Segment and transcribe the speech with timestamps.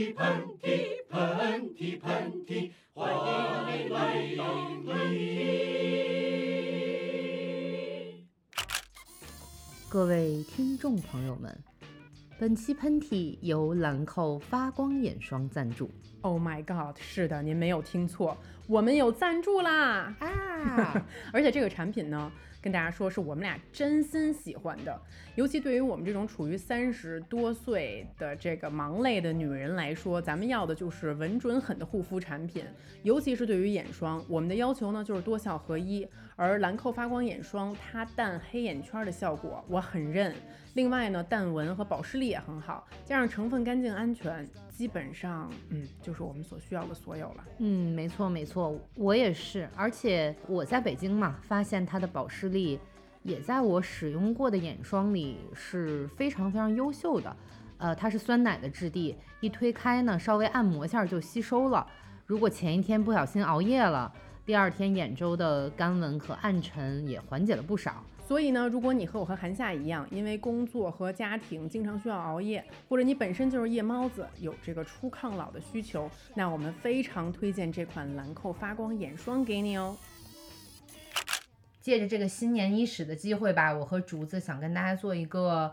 [0.00, 1.20] 嚏，喷嚏，喷
[1.76, 3.20] 嚏，喷嚏，欢迎
[3.84, 5.34] 你来当喷嚏。
[9.90, 11.54] 各位听众朋友们，
[12.38, 15.90] 本期喷嚏由兰蔻发光眼霜赞助
[16.22, 16.96] Oh my god！
[16.98, 18.34] 是的，您没有听错，
[18.66, 20.16] 我们有赞助啦！
[20.18, 21.06] 啊！
[21.30, 22.32] 而且这个产品呢，
[22.62, 25.00] 跟大家说是我们俩真心喜欢的，
[25.34, 32.64] 尤其对于我们这种处于三十多岁的这个忙累的女人来说，咱们要的就是稳准狠的护肤产品，
[33.02, 36.06] 尤其是对于眼霜，我们的要求呢就是多效合一。
[36.42, 40.34] 而兰蔻发光眼霜，它淡黑眼圈的效果我很认，
[40.72, 47.44] 另外呢，淡纹和保湿力也很好，加上成分干净安全，基本上嗯就是我们所需要的所有了。
[47.58, 49.68] 嗯，没错没错，我也是。
[49.76, 52.80] 而且我在北京嘛，发现它的保湿力
[53.22, 57.36] 也在我使用过的眼霜里是非常非常优秀的。
[57.76, 61.86] 呃，它是酸奶的质地，一推开呢，稍微按摩一下就吸收了。
[62.24, 64.10] 如果前一天不小心熬夜了，
[64.50, 68.04] 第二天眼周的干纹和暗沉也缓解了不少。
[68.26, 79.96] 所以呢，如果你和我和韩夏一样，因为工作和家庭经常需要熬夜，或者你本身就是夜猫子，有这个初抗老的需求，那我们非常推荐这款兰蔻发光眼霜给你哦。
[81.80, 85.72] 借着这个新年伊始的机会吧，我和竹子想跟大家做一个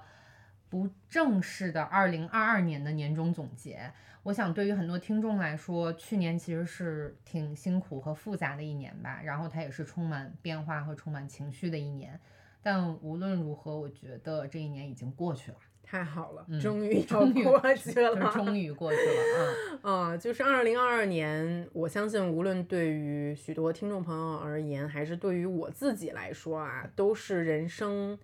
[0.70, 3.92] 不正式的二零二二年的年终总结。
[4.28, 12.20] 我想对于很多听众来说，去年其实是挺辛苦和复杂的一年吧，然后它也是充满变化和充满情绪的一年。
[12.62, 20.12] 但无论如何，我觉得这一年已经过去了，太好了，嗯终于 要终于过去就了， 终于过去了啊！
[20.12, 28.20] 啊，就是二零二二年，我相信无论对于许多听众朋友而言，还是对于我自己来说啊，都是人生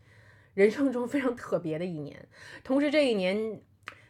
[0.53, 2.27] 人生中非常特别的一年。
[2.61, 3.61] 同时，这一年，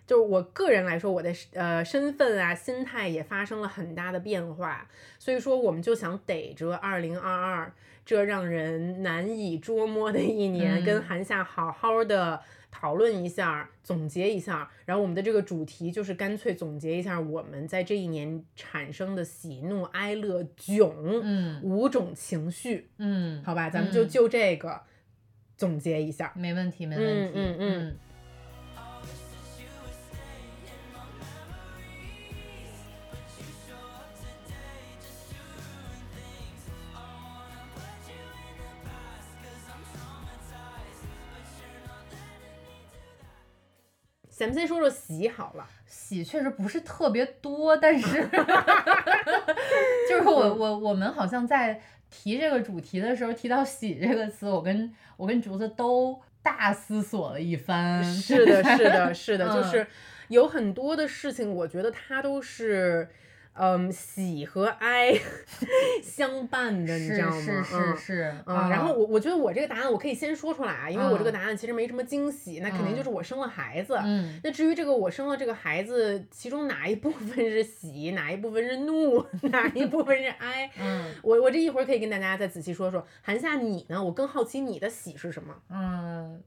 [0.05, 4.87] 就是我个人来说，我的呃身份啊、心态也发生了很大的变化。
[5.19, 7.73] 所以说，我们就想逮着二零二二
[8.05, 12.41] 这让人难以捉摸的一年，嗯跟韩夏好好的。
[12.75, 20.91] 讨论一下，总结一下，然后我们的这个主题就是干脆总结一下我们在这一年产生的喜怒哀乐囧
[21.21, 24.81] 嗯五种情绪，嗯，好吧，咱们就嗯就这个
[25.55, 26.33] 总结一下。
[26.35, 27.33] 没问题，没问题。
[27.35, 27.95] 嗯嗯嗯
[44.43, 48.27] 咱们先说说喜好了，喜确实不是特别多，但是
[50.09, 58.03] 就是我我我们好像在提这个主题的时候提到喜这个词，我跟我跟竹子都大思索了一番。
[58.03, 59.87] 是 的，是的，是的，就嗯是
[60.27, 63.15] 有很多的事情，我觉得它都是，嗯，
[63.91, 65.13] 喜和哀
[66.01, 67.39] 相伴的，你知道吗？
[67.41, 73.97] 是是嗯是，嗯，然后我我觉得我这个答案我可以先说出来啊，因为我这个嗯答案其实没什么惊喜，那肯定就是我生了孩子。
[74.03, 83.05] 嗯那至于这个我生了这个孩子，其中哪一部分是喜，哪一部分是怒， 哪一部分是哀，嗯我我这一会儿可以跟大家再仔细说说。
[83.21, 84.03] 韩夏你呢？
[84.03, 85.53] 我更好奇你的喜是什么？
[85.69, 86.41] 嗯。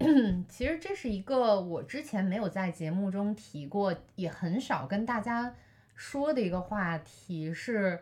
[0.48, 5.54] 其实这是一个我之前没有在节目中提过，也很少跟大家
[6.00, 8.00] 说的一个话题是，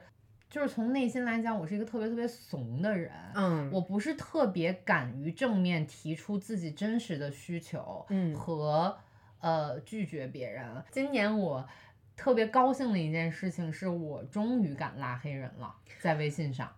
[0.48, 3.10] 就是从内心来讲，我是一个特别特别怂的人。
[3.34, 8.97] 嗯，我不是特别敢于正面提出自己真实的需求，嗯和
[9.41, 10.64] 呃拒绝别人。
[10.92, 11.66] 今年我
[12.16, 16.72] 特别高兴的一件事情是我终于敢拉黑人了，在微信上。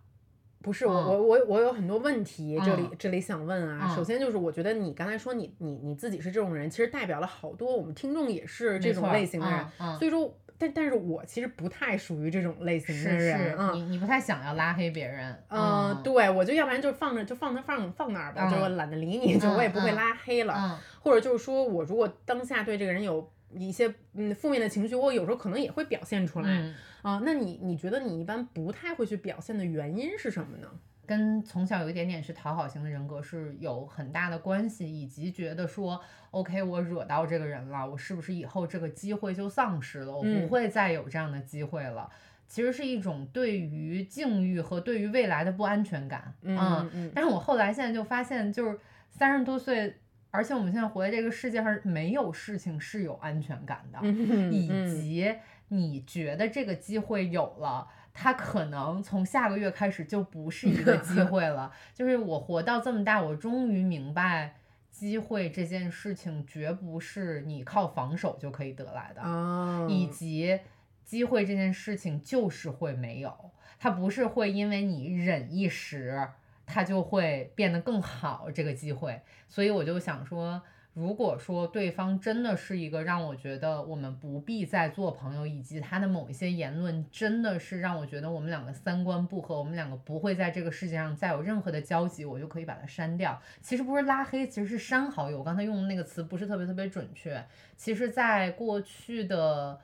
[0.62, 3.80] 不是我嗯我我我有很多问题，这里嗯这里想问啊。
[3.88, 9.66] 嗯首先就是我觉得你刚才说你你你自己是这种人，其实代表了好多我们听众也是这种类型的人。
[9.98, 10.30] 所以说，
[10.60, 13.56] 但但是我其实不太属于这种类型的是人。
[13.72, 20.54] 你你不太想要拉黑别人，嗯，嗯，对，我就要不然就放着就放那放放那儿吧，嗯就懒得理你，就我也不会嗯拉黑了。
[20.54, 27.22] 嗯或者就是说我如果当下对这个人有一些嗯负面的情绪，我有时候可能也会表现出来嗯，啊。
[27.24, 30.68] 那你你觉得你一般不太会去表现的原因是什么呢？
[31.10, 42.09] 跟从小有一点点是讨好型的人格是有很大的关系，以及觉得说，OK，我惹到这个人了，我是不是以后这个机会就丧失了，我嗯不会再有这样的机会了。
[42.47, 48.78] 其实是一种对于境遇和对于未来的不安全感，嗯嗯但是我后来现在就发现，就是
[49.10, 49.97] 三十多岁，
[50.30, 55.34] 而且我们现在活在这个世界上，没有事情是有安全感的，嗯以嗯及
[55.66, 57.89] 你觉得这个机会有了。
[58.22, 61.72] 它可能从下个月开始就不是一个机 会了。
[61.95, 64.57] 就是我活到这么大，我终于明白，
[64.91, 70.61] 机会这件事情绝不是你靠防守就可以得来的，哦，以及
[71.03, 76.28] 机会这件事情就是会没有，它不是会因为你忍一时，
[76.67, 79.22] 它就会变得更好这个机会。
[79.49, 80.61] 所以我就想说，
[80.92, 93.41] 如果说对方真的是一个让我觉得我们不必再做朋友，以及他的某一些言论真的是让我觉得我们两个三观不合，我们两个不会在这个世界上再有任何的交集，我就可以把它删掉。
[93.60, 95.39] 其实不是拉黑，其实是删好友。
[95.39, 97.43] 我刚才用的那个词不是特别特别准确。
[97.77, 99.81] 其实，在过去的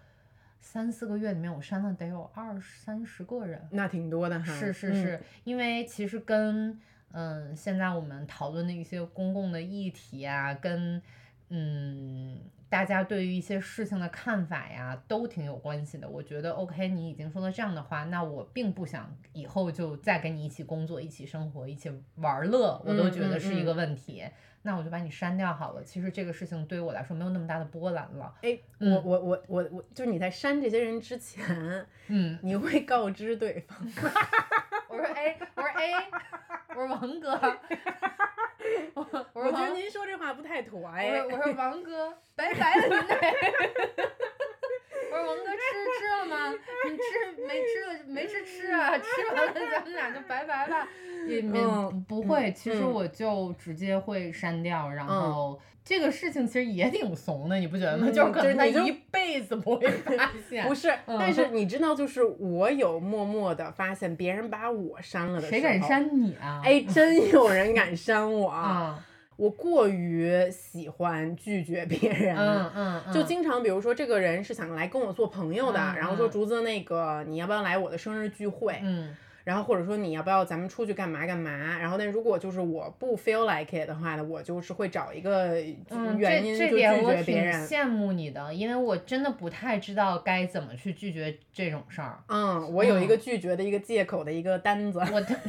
[0.60, 3.62] 三四个月里面，我删了得有二三十个人。
[3.70, 4.52] 那挺多的哈。
[4.52, 6.78] 是是嗯是，因为其实跟
[7.18, 11.00] 嗯现在我们讨论的一些公共的议题啊，跟
[11.48, 16.06] 嗯大家对于一些事情的看法呀，都挺有关系的。
[16.06, 24.22] 我觉得 OK，你已经说了这样的话，那我并不想以后就再跟你一起工作、一起生活、一起玩乐，我都觉得是一个问题。
[24.62, 25.84] 那我就把你删掉好了。
[25.84, 28.34] 其实这个事情对于我来说没有那么大的波澜了。
[28.42, 33.78] 哎，嗯我我我我我，就是你在删这些人之前，嗯，你会告知对方。
[34.96, 35.92] 我说 A，我说 A，
[36.70, 37.30] 我说王哥，
[38.94, 41.10] 我我我说王觉得您说这话不太妥我哎。
[41.20, 43.34] 说我说王哥，拜拜了您嘞。
[45.12, 46.54] 我说王哥吃吃了吗？
[46.84, 48.04] 你吃没吃了？
[48.06, 48.96] 没吃吃啊？
[48.98, 50.86] 吃完了咱们俩就拜拜吧。
[51.26, 55.58] 也没嗯不会，其实嗯我就直接会删掉，然后
[55.88, 58.06] 这个事情其实也挺怂的，你不觉得吗？
[58.08, 60.74] 嗯就是可能他就是你一辈子不会发现不。
[60.74, 65.80] 是，嗯但是你知道，就是我有默默的发现别人把我删了的时候，谁敢？
[65.80, 66.60] 删你啊？
[66.64, 68.48] 哎，真有人敢删我！
[68.50, 68.98] 啊，
[69.36, 78.80] 我过于喜欢拒绝别人，嗯嗯，嗯就经常比如说这个人是想来跟我做朋友的，嗯然后说嗯竹子那个你要不要来我的生日聚会？
[78.82, 79.14] 嗯
[79.46, 81.78] 然后或者说你要不要咱们出去干嘛干嘛？
[81.78, 85.54] 然后但如果就是我不 feel like it 的话呢，我就是会找一个
[85.88, 87.64] 嗯，原因就拒这这点我挺绝别人。
[87.64, 92.18] 羡慕你的，因为我真的不太知道该怎么去拒绝这种事儿。
[92.26, 94.98] 嗯，我有一个拒绝的一个借口的一个单子。
[95.12, 95.40] 我的，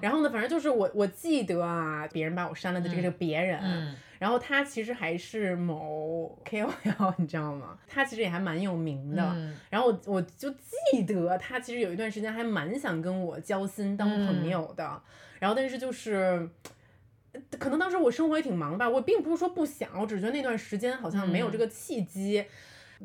[0.00, 7.78] 然后呢，反正就是我我记得啊，别人把我删了的这个这个别人，嗯然后他其实还是某 KOL，你知道吗？
[7.86, 9.22] 他其实也还蛮有名的。
[9.36, 15.02] 嗯然后我我就记得他其实有一段时间还蛮想跟我交心当朋友的，
[15.38, 16.14] 然后但是就是。
[16.14, 22.44] 呃可能当时我生活也挺忙吧，我并不是说不想，我只是觉得那段时间好像没有这个契机。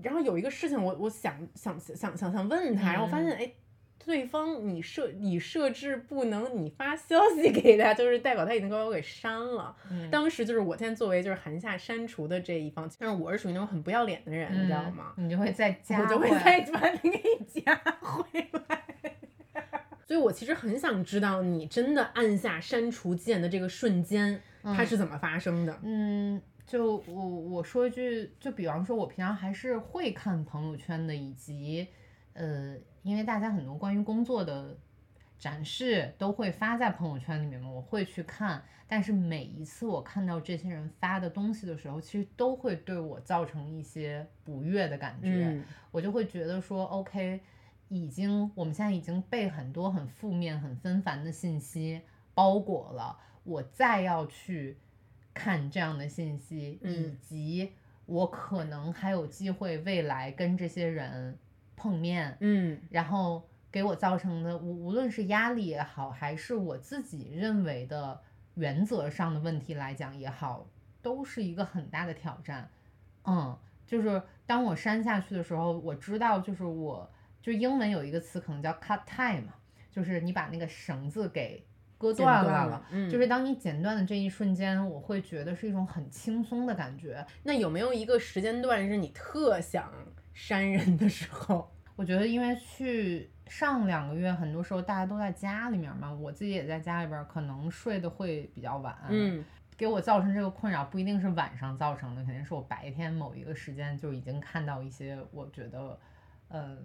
[0.01, 3.51] 然后有一个事情我，我想想想想想问他，然后发现哎，
[4.05, 9.75] 对方你设你设置不能你发消息给他，就是代表他已经把我给删了。
[9.89, 15.13] 嗯当时就是我现在作为就是韩夏删除的这一方，但是我是属于那种很不要脸的人，你知道吗？
[15.17, 15.25] 嗯？
[15.25, 18.83] 你就会再加我就会再把你给加回来。
[20.05, 25.79] 所以我其实很想知道你真的按下删除键的这个瞬间，它是怎么发生的？
[25.81, 31.87] 嗯，就我我说一句，就比方说，我平常还是会看朋友圈的，以及
[32.33, 34.75] 呃，因为大家很多关于工作的
[35.37, 38.63] 展示都会发在朋友圈里面嘛，我会去看。
[38.85, 45.47] 但是每一次我看到这些人发的东西的时候，其实都会对我造成一些不悦的感觉。
[45.47, 47.39] 嗯我就会觉得说，OK，
[47.87, 52.01] 已经我们现在已经被很多很负面、很纷繁的信息
[52.33, 54.77] 包裹了，我再要去
[55.33, 57.71] 看这样的信息，以嗯及
[58.05, 61.37] 我可能还有机会未来跟这些人
[61.75, 68.19] 碰面，嗯然后给我造成的无无论是压力也好，还是我自己认为的
[68.55, 70.67] 原则上的问题来讲也好，
[71.01, 72.69] 都是一个很大的挑战。
[73.25, 73.57] 嗯，
[73.87, 77.09] 就是当我删下去的时候，我知道就是我
[77.41, 79.53] 就英文有一个词可能叫 cut time，嘛
[79.89, 81.63] 就是你把那个绳子给
[81.97, 82.49] 割断了。
[82.49, 87.25] 断了，嗯，就是当你剪断的这一瞬间，我会觉得是一种很轻松的感觉。
[87.43, 89.91] 那有没有一个时间段是你特想
[90.33, 91.71] 删人的时候？
[91.95, 99.43] 我觉得，因为去上两个月，很多时候大家都在家里面嘛，我自己也在家里边儿，可能睡得会比较晚。，嗯
[99.75, 105.99] 给我造成这个困扰不一定是晚上造成的，肯定是我白天某一个时间就已经看到一些我觉得，
[106.47, 106.77] 呃，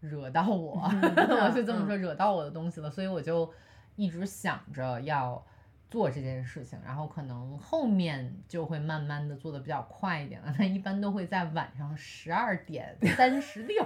[0.00, 0.82] 惹到我，
[1.42, 3.50] 我就这么说惹到我的东西了，所以我就
[3.96, 5.44] 一直想着要
[5.90, 10.52] 做这件事情，然后可能后面就会慢慢的做的比较快一点了。
[10.58, 13.84] 那一般都会在晚上十二点 三十六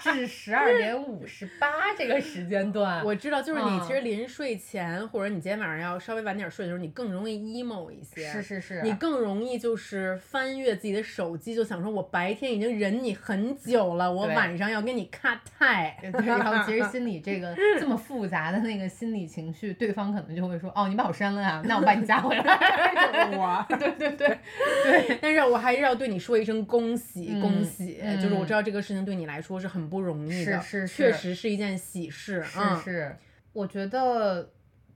[0.00, 3.02] 至十二点五十八这个时间段。
[3.04, 8.28] 我知道，就是你嗯其实临睡前、或者你今天晚上要稍微晚点睡的时候，你更容易 emo 一些。
[8.28, 16.12] 是是是，你更容易就是翻阅自己的手机，就想说，我白天已经忍你很久了，我晚上要跟你 cut time。
[16.12, 22.42] 对，然后其实心里这个这么复杂的那个心理情绪，对方可能就会说，哦，你把好删了呀， 那我把你加回来。
[22.42, 24.38] 就 是我，对对对
[24.84, 28.00] 对， 但是我还是要对你说一声恭喜，嗯恭喜！
[28.20, 32.42] 就是我嗯知道这个事情对你来说是很不容易的，是是确实是一件喜事。
[32.42, 33.16] 是嗯，是，
[33.52, 34.50] 我觉得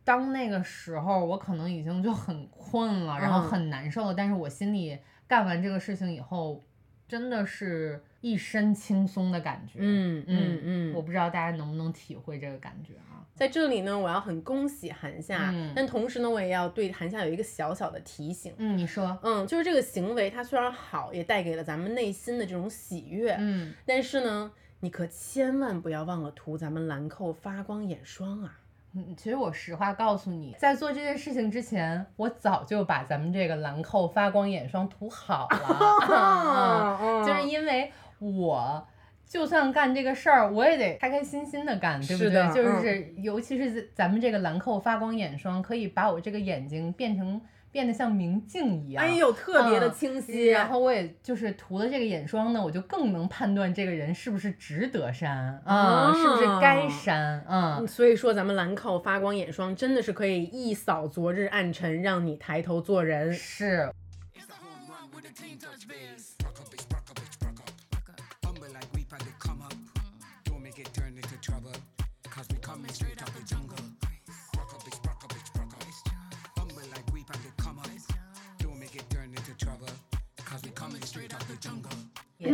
[0.05, 6.63] 当那个时候我可能已经就很困了，然后嗯很难受了，但是我心里干完这个事情以后，
[7.09, 9.79] 真的是一身轻松的感觉。
[9.81, 13.12] 嗯嗯嗯我不知道大家能不能体会这个感觉啊？
[13.35, 18.55] 在这里呢，我要很恭喜韩夏，嗯但同时呢，我也要对韩夏有一个小小的提醒。
[18.59, 28.59] 嗯，你说，嗯，就是这个行为，它虽然好，也带给了咱们内心的这种喜悦，嗯，但是呢，你可千万不要忘了涂咱们兰蔻发光眼霜啊！
[28.95, 35.57] 嗯，其实我实话告诉你，在做这件事情之前，我早就把咱们这个兰蔻发光眼霜涂好了，
[36.15, 38.87] 啊啊就是因为我。
[39.33, 42.55] 就算干这个事儿，我也得开开心心的干，对不对？
[42.55, 49.03] 就是尤其是咱们这个兰蔻发光眼霜，可以把我这个眼睛变成变得像明镜一样。
[49.03, 50.49] 哎呦，特别的嗯清晰。
[50.49, 63.33] 然后我也就是涂了这个眼霜呢，我就更能判断这个人是不是值得删啊、是不是该删啊、嗯所以说，咱们兰蔻发光眼霜真的是可以一扫昨日暗沉，让你抬头做人。
[63.33, 63.91] 是，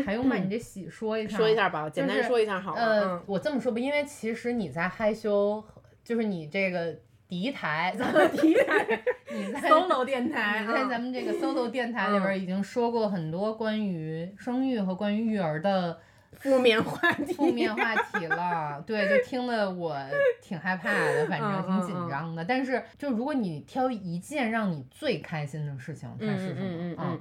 [0.04, 2.80] 还用把你这喜说一下，说一下吧，简单说一下好了。
[2.80, 5.64] 呃嗯，我这么说吧，因为其实你在害羞，
[6.04, 6.94] 就是你这个
[7.26, 12.38] 敌台，咱们敌台，你在 solo 电台，嗯你在咱们这个 solo 电台里边嗯。
[12.38, 15.98] 已经说过很多关于生育和关于育儿的
[16.32, 19.96] 负面话题，负面话题了，对，就听得我
[20.42, 22.10] 挺害怕的，反正嗯挺紧嗯嗯。
[22.10, 22.44] 张的。
[22.44, 26.60] 但是，就如果你挑一件让你最开心的事情，它嗯是什么？
[26.60, 26.96] 嗯嗯。
[27.00, 27.20] 嗯，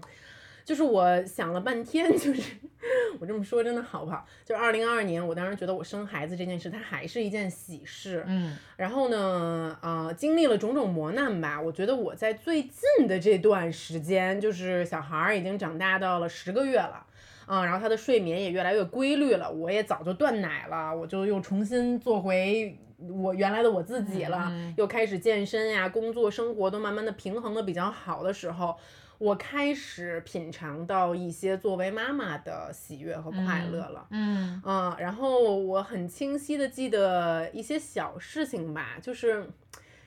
[0.67, 2.41] 就是我想了半天，就是
[3.21, 4.27] 我这么说真的好不好？
[4.43, 8.25] 就是二零二二年，我当时觉得我生孩子这件事，它还是一件喜事。
[8.27, 17.05] 嗯然后呢，呃，经历了种种磨难吧，我觉得我在最近的这段时间，就是小孩儿已经长大到了十个月了。
[17.45, 22.77] 啊、然后他的睡眠也越来越规律了，我也早就断奶了，我就又重新做回
[23.09, 28.75] 我原来的我自己了，嗯又开始健身呀，工作生活都慢慢的平衡的比较好的时候，
[29.19, 34.05] 我开始品尝到一些作为妈妈的喜悦和快乐了。
[34.12, 39.50] 嗯嗯，然后我很清晰的记得一些小事情吧，就是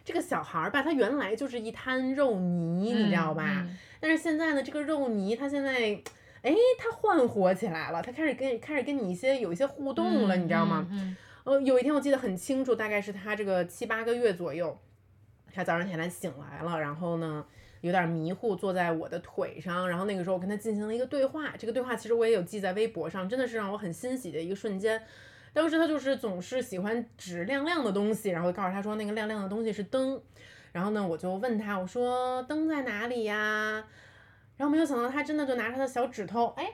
[0.04, 3.44] 这个小孩儿吧，他原来就是一滩肉泥，你知道吧？
[3.66, 5.72] 嗯但是现在呢，这个肉泥他现在，
[6.42, 10.86] 哎，他焕活起来了，他开始跟开始跟你一些有一些互动了，你知道吗？
[10.90, 14.78] 嗯呃，有一天我记得很清楚，大概是他这个七八个月左右，
[15.52, 17.44] 他早上起来醒来了，然后呢。
[17.80, 21.54] 有点迷糊，坐在我的腿上，然后那个时候我跟他进行了一个对话。
[21.58, 25.02] 这个对话其实我也有记在微博上，真的是让我很欣喜的一个瞬间。
[25.52, 30.20] 当时他就是总是喜欢指亮亮的东西，然后告诉他说那个亮亮的东西是灯。
[30.72, 33.84] 然后呢，我就问他，我说灯在哪里呀？
[34.56, 36.70] 然后没有想到他真的就拿他的小指头，哎，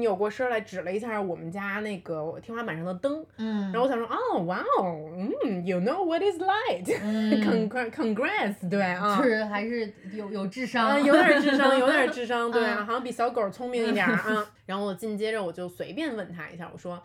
[0.00, 3.24] 扭过身来指了一下我们家那个天花板上的灯。
[3.36, 5.10] 嗯，然后我想说，哦，哇哦，
[5.44, 6.98] 嗯，you know what is light？
[7.02, 14.46] 嗯 Congrat congrats，对啊，就是还是有有智商，啊，有点智商，有点 智商，对啊，嗯好像比小狗聪明一点儿 啊。
[14.66, 17.02] 然后我紧接着我就随便问他一下，我说：“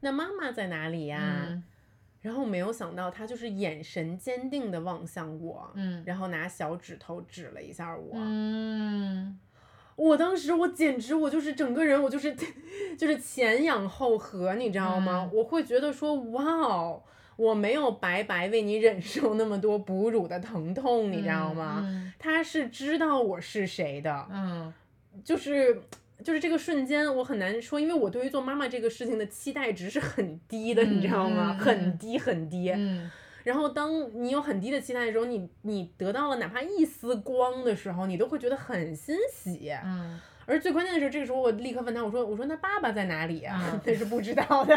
[0.00, 1.62] 那妈妈在哪里呀？”嗯
[2.24, 8.12] 然后没有想到他就是眼神坚定的望向我，嗯然后拿小指头指了一下我。
[8.14, 9.38] 嗯
[9.96, 12.34] 我当时我简直我就是整个人我就是
[12.98, 15.28] 就是前仰后合，你知道吗？
[15.30, 17.02] 嗯我会觉得说哇哦。
[17.36, 21.82] 我没有白白为你忍受那么多哺乳的疼痛，你知道吗？
[21.84, 24.72] 嗯他是知道我是谁的，嗯
[25.24, 25.82] 就是
[26.22, 31.56] 就是这个瞬间，我很难说，因为我对于做妈妈这个事情的期待值是很低的，你知道吗？
[31.60, 32.70] 很低很低。
[32.70, 33.10] 嗯
[33.44, 39.70] 然后当你有很低的期待的时候，你你得到了哪怕一丝光的时候，你都会觉得很欣喜。
[39.84, 44.76] 嗯而最关键的是，这个时候我立刻问他，我说我说那爸爸在哪里呀、嗯 他是不知道的。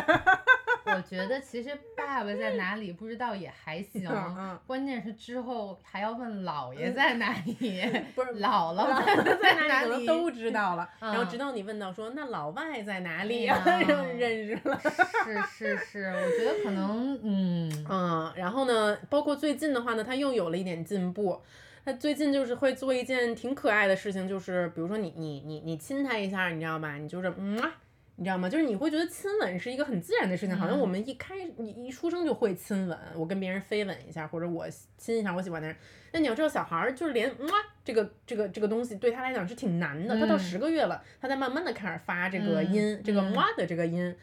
[0.95, 7.81] 我觉得其实爸爸在哪里不知道也还行，嗯关键是之后还要问姥爷在哪里，
[8.15, 9.03] 不是姥姥
[9.41, 14.79] 在哪哪里都知道了，嗯然后直到你问到说那老外在哪里哎呀、呀然后认识了。
[15.25, 21.41] 是是是，我觉得可能嗯嗯，然后呢，包括最近的话呢，他又有了一点进步。
[21.85, 26.95] 他最近就是会做一件挺可爱的事情，就是比如说你你你你亲他一下，你知道吧？
[26.97, 27.71] 你就是嗯啊，
[28.19, 28.49] 你知道吗？
[28.49, 35.77] 就是你会觉得亲吻是一个很自然的事情，好像我们一开你一出生就会亲吻，我跟别人飞吻一下，或者我亲一下我喜欢的人。
[36.11, 37.49] 那你要知道，小孩儿就是连哇
[37.85, 44.15] 这个这个这个东西对他来讲是挺难的，他到嗯十个月了，他才慢慢的开始发这个嗯音，这个嗯哇的这个音。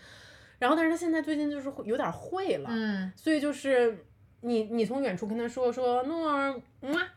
[0.58, 4.04] 然后，但是他现在最近就是会有点会了，嗯所以就是
[4.40, 7.08] 你你从远处跟他说说诺儿哇，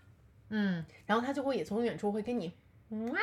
[0.49, 2.53] 嗯然后他就会也从远处会跟你
[2.89, 3.19] 哇。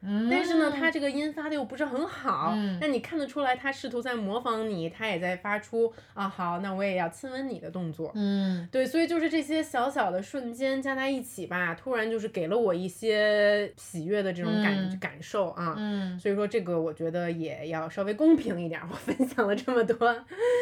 [0.00, 8.12] 嗯，但是呢，他这个音发的又不是很好，嗯那你看得出来，他试图在模仿你，他也在发出啊，好，那我也要亲吻你的动作。
[8.14, 15.74] 嗯对，所以就是这些小小的瞬间加在一起吧，突然就是给了我一些喜悦的这种感、嗯感受啊。
[15.76, 18.88] 嗯所以说这个我觉得也要稍微公平一点儿。
[18.90, 20.14] 我分享了这么多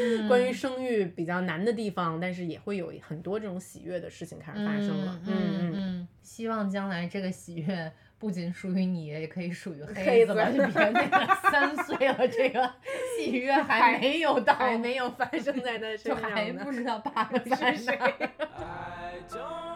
[0.03, 5.21] 嗯关于生育比较难的地方，但是也会有很多这种喜悦的事情开始发生了。
[5.27, 10.51] 嗯嗯嗯，希望将来这个喜悦不仅属于你，也可以属于黑子黑子吧。
[10.51, 12.73] 就别那个 三岁了，这个
[13.19, 19.76] 契约 还没有到，还没有发生在他身上呢还不知道爸爸 是在谁哪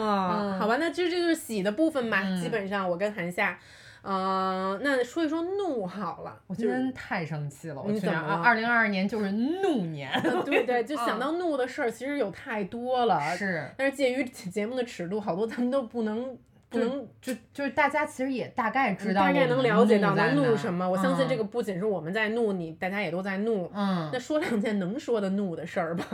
[0.00, 2.22] 嗯好吧，那其实这就是喜的部分吧。
[2.24, 3.58] 嗯基本上我跟韩夏，
[4.02, 6.40] 呃，那说一说怒好了。
[6.46, 10.10] 我就是今天太生气了，我去年你怎么了二零二二年就是怒年，
[10.44, 13.20] 对对，就 想嗯到怒的事儿，其实有太多了。
[13.36, 13.68] 是。
[13.76, 16.38] 但是介于节目的尺度，好多咱们都不能
[16.68, 20.88] 不能就就是大家其实也大概知道，大概能了解到咱怒什么。
[20.88, 23.68] 我相信这个嗯不仅是我们在怒，你大家也都在怒。
[23.74, 26.04] 嗯那说两件能说的怒的事儿吧。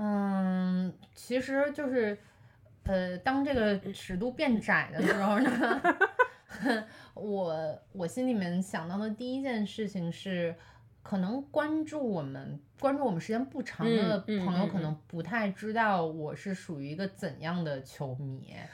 [0.00, 2.16] 嗯，其实就是，
[2.88, 5.82] 呃，当这个尺度变窄的时候呢，
[7.14, 10.54] 我我心里面想到的第一件事情是，
[11.02, 18.54] 可能关注我们关注我们时间不长的朋友，嗯可能不太知道我是属于一个怎样的球迷。
[18.54, 18.68] 嗯，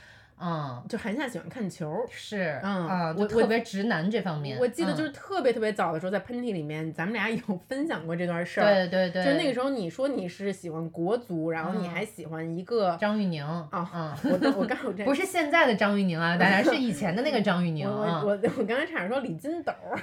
[0.88, 2.04] 就韩夏喜欢看球。
[2.10, 4.58] 是，嗯啊，我特别直男这方面。
[4.58, 8.64] 我记得就嗯是特别特别早的时候，在喷嚏里面，咱们俩有分享过这段事儿。
[8.64, 18.22] 对对对，就是那个时候，你说你是喜欢国足，然后你嗯还喜欢一个张玉宁啊，嗯，我都我刚不是现在的张玉宁啊，大家是以前的那个张玉宁我啊。
[18.24, 19.98] 我刚才差点说李金斗儿，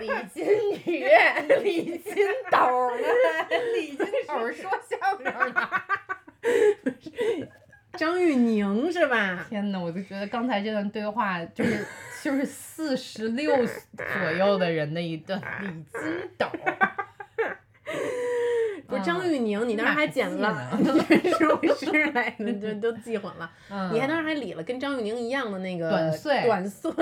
[0.00, 0.44] 李金
[0.86, 1.04] 宇，
[1.62, 2.14] 李金
[2.50, 3.06] 斗呢？
[3.74, 5.70] 李金斗 说相声呢。
[7.98, 9.44] 张玉宁是吧？
[9.48, 11.86] 天呐，我就觉得刚才这段对话就是
[12.22, 13.54] 就是四十六
[14.22, 16.46] 左右的人的一段李金斗。
[18.88, 21.46] 不是张玉宁，你当时还剪了哪是
[21.86, 22.52] 不是来的？
[22.52, 23.50] 就都记混了。
[23.70, 26.92] 嗯，你还当时还理了跟张玉宁一样的那个短碎短碎，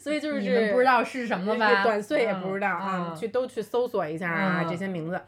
[0.00, 1.82] 所以就是你们不知道是什么吧？
[1.82, 5.20] 短碎也不知道嗯啊，嗯去都去搜索一下啊嗯这些名字。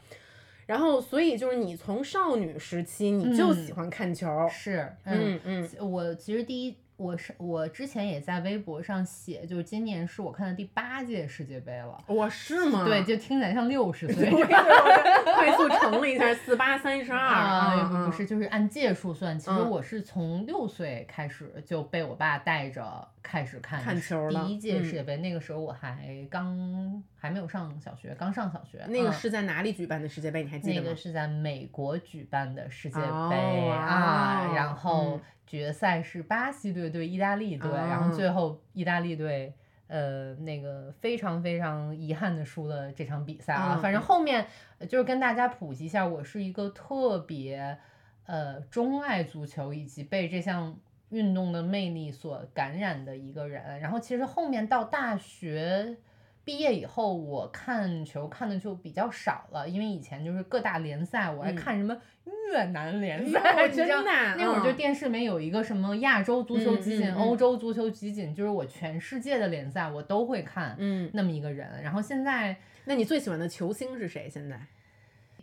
[0.73, 12.03] 然后，所以就是你从少女时期你就喜欢看球，是，嗯嗯我其实第一，我是我之前也在微博上写，就是今年是我看的第八届世界杯了。
[12.07, 12.87] 我是吗？
[12.87, 14.31] 对，就听起来像六十岁。
[14.33, 19.39] 我快速乘了一下，四八三十二不是，就是按届数算。
[19.39, 28.85] 其实嗯我是从六岁开始就被我爸带着开始看看球了第一届嗯世界杯，那个时候我还刚还没有上小学，刚上小学。
[28.89, 30.43] 那个嗯是在哪里举办的世界杯？
[30.43, 30.81] 你还记得吗？
[30.85, 39.55] 那个是在美国举办的世界哦杯、啊，哇然后嗯决赛是巴西队对意大利队，然哦后最后意大利队。
[39.89, 43.75] 呃，那个非常非常遗憾的输了这场比赛啊。
[43.75, 44.47] 嗯反正后面
[44.79, 47.77] 呃就是跟大家普及一下，我是一个特别
[48.25, 50.75] 呃钟爱足球以及被这项
[51.13, 53.79] 运动的魅力所感染的一个人。
[53.79, 55.97] 然后其实后面到大学
[56.45, 70.75] 毕业以后，我看球看的就比较少了，因为以前就是各大联赛，我还嗯看什么越南联赛，真的啊那会儿就嗯电视里面有一个什么亚洲足球集锦、嗯嗯嗯欧洲足球集锦，就是我全世界的联赛我都会看。
[70.79, 74.29] 嗯，那么一个人，然后现在那你最喜欢的球星是谁？
[74.29, 74.61] 现在？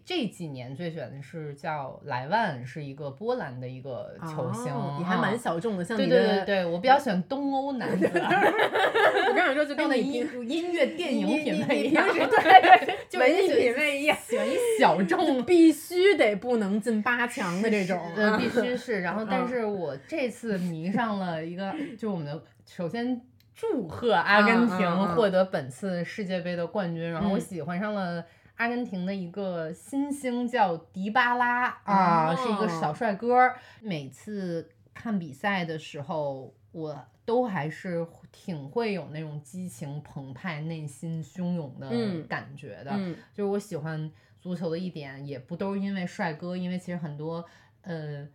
[0.05, 19.01] 这几年最选的是叫莱万，是一个波兰的一个球星，哦你还蛮啊小众的，像对对对对，我比较喜欢东欧男子， 我刚想说就跟我的跟你音音乐电影 品味一样，对对就文艺品味一样，喜欢一小众 必须得不能进八强的这种，呃，啊必须是。
[19.01, 23.21] 然后，但嗯是我这次迷上了一个，就我们的首先
[23.55, 27.41] 祝贺阿根廷获得本次世界杯的冠军，然后我嗯。
[27.41, 28.23] 喜欢上了
[28.59, 33.53] 阿根廷的一个新星叫迪巴拉啊，是一个小帅哥。
[33.79, 42.91] 每次看比赛的时候，我都还是挺会有那种激情澎湃、内心汹涌的嗯感觉的。
[42.91, 47.45] 嗯就是我喜欢足球的一点，也不都是因为帅哥，因为其实很多
[47.83, 48.27] 呃，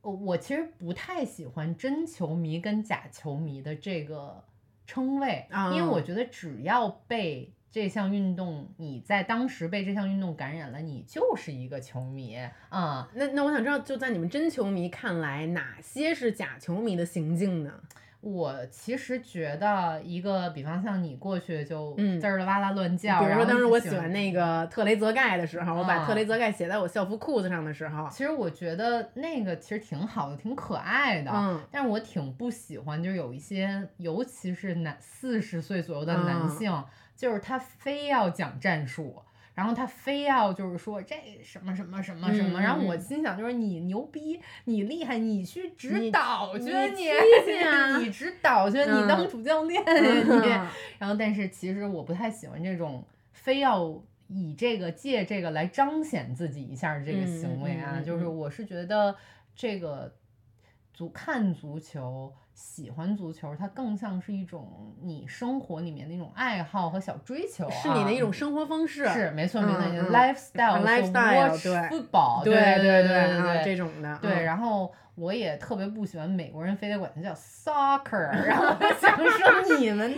[0.00, 4.42] 我我其实不太喜欢真球迷跟假球迷的这个
[4.86, 12.36] 称谓，因为啊我觉得只要被这项运动，你在当时被这项运动感染了，你就是一个球迷
[12.68, 17.72] 啊、那那我想知道，就在你们真球迷看来，哪些是假球迷的行径呢？
[18.22, 31.30] 我其实觉得一个，比方像你过去就嗯滋儿啦哇啦乱叫，比如说然后当时我喜喜欢那个特雷泽盖的时候，我把啊特雷泽盖写在我校服裤子上的时候，其实我觉得那个其实挺好的，挺可爱的。
[31.32, 36.84] 嗯但是我挺不喜欢，就是有一些，尤其是男四十岁左右的男嗯性，
[37.20, 39.22] 就是他非要讲战术，
[39.54, 49.06] 然后他非要就是说这什么什么什么什么，嗯然后我嗯心想就是你牛逼，你厉害，你去指导去，你你指导去，你嗯。
[49.06, 50.30] 当主教练呀你。
[50.30, 50.66] 嗯。
[50.98, 53.04] 然后，但是其实我不太喜欢这种
[53.34, 58.34] 非要以这个借这个来彰显自己一下儿这个嗯行为啊，就是嗯。
[58.38, 59.14] 我是觉得
[59.54, 60.10] 这个
[61.00, 62.30] 足看足球。
[62.52, 80.14] 喜欢足球，它更像是一种你生活里面的一种爱好和小追求、啊，是你的一种生活方式，是没错没错，嗯嗯你的 lifestyle 啊 so lifestyle，watch 对 football，对对对对这种的，对，嗯然后我也特别不喜欢美国人非得管它叫 soccer，然后我想说你们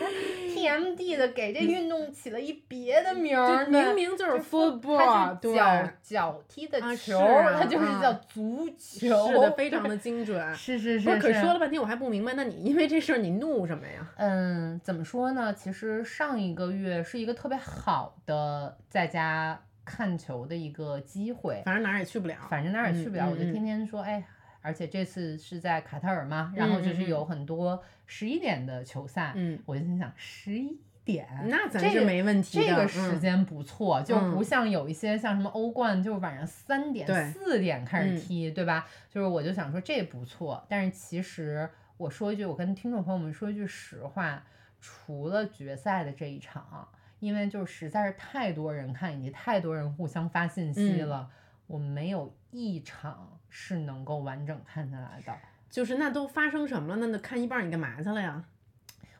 [0.69, 7.19] 的 TMD 的给这运动起了一别的名儿，明明就是 football，对脚脚踢的啊球，
[7.59, 10.43] 它就是啊叫足球，是的，非常的精准。
[10.55, 14.11] 是是是可说了半天我还不明白，那你因为这事儿你怒什么呀？
[14.17, 15.53] 嗯，怎么说呢？
[15.55, 22.37] 其实上一个月是一个特别好的在家看球的一个机会，反正哪儿也去不了。
[22.49, 24.23] 反正哪儿也去不了，我就天天说，哎，
[24.63, 31.27] 而且这次是在卡塔尔嘛，然后就是有很多十一点的球赛，嗯，我就心想十一点。
[31.47, 32.67] 那咱是这个没问题的。
[32.67, 38.87] 这个时嗯间不错，就嗯不像有一些像什么欧冠，就是晚上三点、对四点开始嗯踢，对吧？
[39.11, 44.45] 就是我就想说这不错，但是其实我说一句，我跟听众朋友们说一句实话，
[44.81, 46.87] 除了决赛的这一场，
[47.19, 51.31] 因为就是实在是太多人看，以及太多人互相发信息嗯了，
[51.67, 55.33] 我没有一场是能够完整看下来的。
[55.71, 56.97] 就是那都发生什么了？
[56.97, 58.45] 那那看一半儿你干嘛去了呀？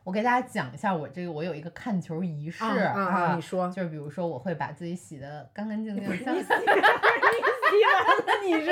[0.03, 3.35] 我给大家讲一下我这个，我有一个看球仪式啊！
[3.35, 6.73] 你说，就是比如说，我会把自己洗的干干净净，你像洗完了，
[8.45, 8.71] 你是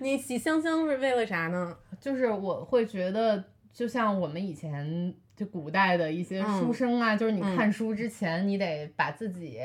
[0.00, 1.76] 你洗香香是为了啥呢？
[2.00, 9.60] 就是我会觉得，就像我们以前就古代的一些书嗯生啊，就是你嗯看书之前，你得把自己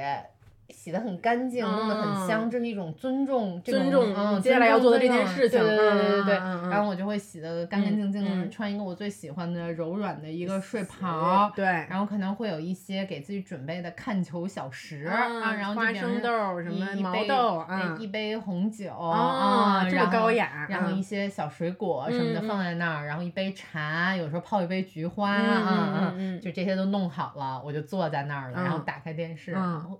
[0.70, 11.52] 洗的很干净，弄得很香，嗯这是一种尊重，这尊重种嗯，接下来要做的这件事情对对对对对然后我就会洗的干干净净的，穿一个我最喜欢的柔软的一个睡袍。
[11.56, 30.00] 对，然后可能会有一些给自己准备的看球小食啊，然后花生豆什么毛一一杯豆哎啊一杯红酒啊这么然后高雅然后嗯一些小水果什么的放在那儿，然后一杯茶，有时候泡一杯菊花啊就这些都弄好了，我就坐在那儿了，然后嗯打开电视，嗯然后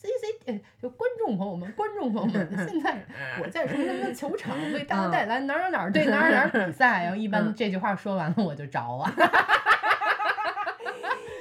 [0.00, 3.04] C C 呃就观众朋友们，观众朋友们， 现在
[3.42, 9.12] 我在什么什么球场为大家带来哪儿哪儿哪儿对哪儿哪儿比赛，然后一般嗯这句话说完了我就着了。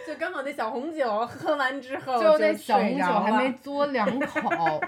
[0.07, 4.81] 就刚好那小红酒喝完之后，就那小红酒还没嘬两口，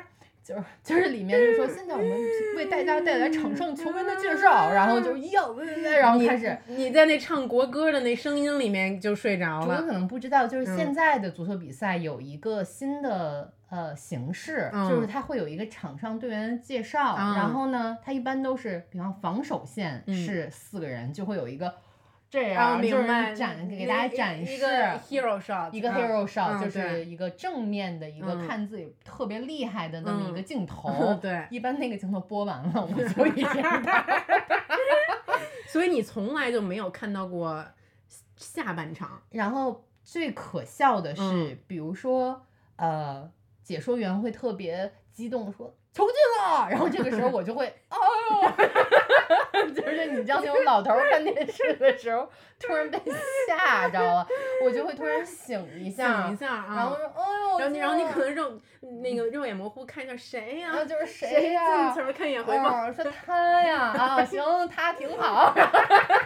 [0.50, 2.12] 就是就是里面就说现在我们
[2.58, 5.54] 为大家带来场上球员的介绍，然后就要，
[6.02, 6.58] 然后开始。
[6.66, 9.84] 你在那唱国歌的那声音里面就睡着了。
[9.84, 21.72] 可能不知道，就是嗯现在的足球比赛有一个新的呃形式，嗯就是它会有一个场上队员的介绍，嗯然后呢，它一般都是，比方防守线嗯是四个人，就会有一个
[22.30, 24.68] 这啊，样，就是展给大家展示一个
[25.00, 31.14] hero shot，一个嗯 hero shot，、嗯就是一个正面的一个嗯看自己特别厉害的那么一个嗯镜头。
[31.22, 34.06] 对一般那个镜头播完了，我就已经打
[35.68, 37.66] 所以你从来就没有看到过
[38.36, 39.22] 下半场。
[39.30, 43.30] 然后最可笑的是，嗯比如说呃，
[43.64, 47.98] 解说员会特别激动地说球进了，然后这个时候我就会，哎
[48.32, 53.00] 呦， 就是你知道那种老头儿看电视的时候，突然被
[53.48, 54.28] 吓着了，
[54.64, 58.60] 我就会突然醒一下，醒一下啊，然后说，哎呦，然后你然后你可能肉
[59.02, 65.54] 那个肉眼模糊看一下谁呀、啊就是谁谁呀、进球看一眼回放，哦，说他呀，啊，行，他挺好，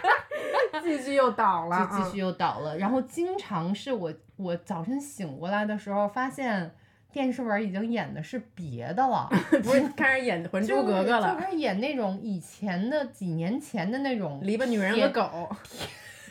[0.82, 2.76] 继续又倒了，就继续又倒了。
[2.76, 6.76] 然后经常是我我早晨醒过来的时候，发现
[7.14, 9.30] 电视文已经演的是别的了，
[9.62, 15.56] 不是开始演 《还珠格格》了，开始演那种以前的几年前的那种篱笆女人和狗。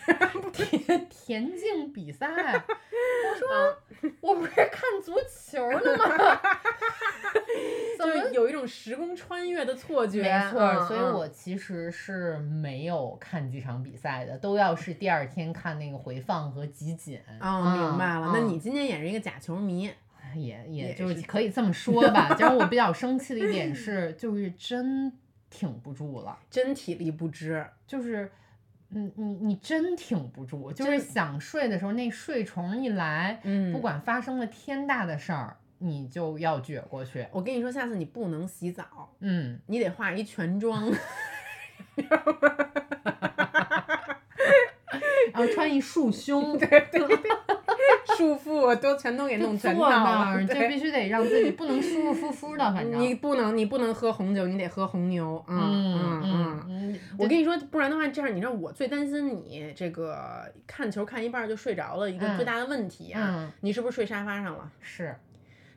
[0.51, 2.27] 田田径比赛。
[2.27, 3.47] 我说
[4.01, 6.39] 嗯我不是看足球呢吗？
[7.97, 17.17] 怎么就有一种时空穿越的错觉，没错，所以我其实是没有看几场比赛的，都要是第二天看那个回放和集锦。
[17.39, 18.31] 哦，明白了。
[18.33, 19.89] 那嗯你今天也是一个假球迷，
[20.35, 22.33] 也也也就是可以这么说 吧。
[22.33, 25.11] 就是我比较生气的一点是，就是真
[25.49, 27.65] 挺不住了，真体力不支。
[27.87, 28.31] 就是。
[28.95, 37.25] 嗯，你你真挺不住，就是想睡的时候，那睡虫一来，嗯不管发生了天大的事儿，你就要撅过去。
[37.31, 40.93] 我跟你说，下次你不能洗澡，嗯，你得化一全妆。
[45.33, 46.55] 然后穿一束胸，
[48.17, 52.99] 束缚都全都给弄全套，了， 就必须得让自己不能舒舒服服的，反正。
[52.99, 55.43] 你不能，你不能喝红酒，你得喝红牛。
[55.47, 63.51] 嗯嗯嗯我跟你说，不然的话，这样你知道我最担心你这个看球看一半就睡着了，一个嗯最大的问题啊，嗯。
[63.61, 64.71] 你是不是睡沙发上了？
[64.81, 65.15] 是，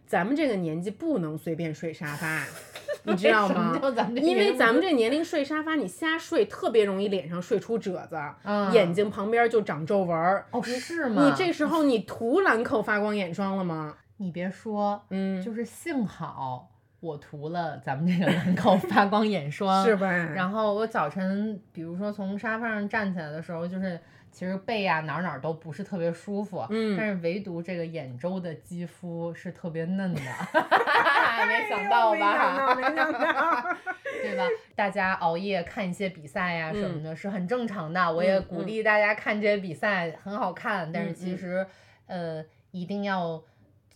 [0.07, 2.45] 咱们这个年纪不能随便睡沙发，
[3.05, 3.79] 你知道吗？
[4.17, 10.47] 因为咱们这年龄睡沙发，你瞎睡特别容易脸上睡出褶子，嗯眼睛旁边就长皱纹儿。
[10.51, 11.25] 哦是吗？
[11.27, 13.95] 你这时候你涂兰蔻发光眼霜了吗？
[14.19, 16.71] 你别说，嗯，就是幸好
[17.01, 20.11] 我涂了咱们这个兰蔻发光眼霜， 是吧？
[20.11, 24.01] 然后我早晨，比如说从沙发上站起来的时候，就是
[24.37, 30.21] 其实背呀、哪儿哪儿都不是特别舒服，嗯但是唯独这个眼周的肌肤是特别嫩的，
[31.49, 32.75] 没想到吧？
[32.77, 33.77] 没想到。
[34.23, 34.45] 对吧？
[34.75, 38.13] 大家熬夜看一些比赛呀、什么的，是很正常的。
[38.13, 40.93] 我也嗯鼓励大家看这些比赛，很好看。
[40.93, 41.67] 但是其实，
[42.05, 43.43] 呃，一定要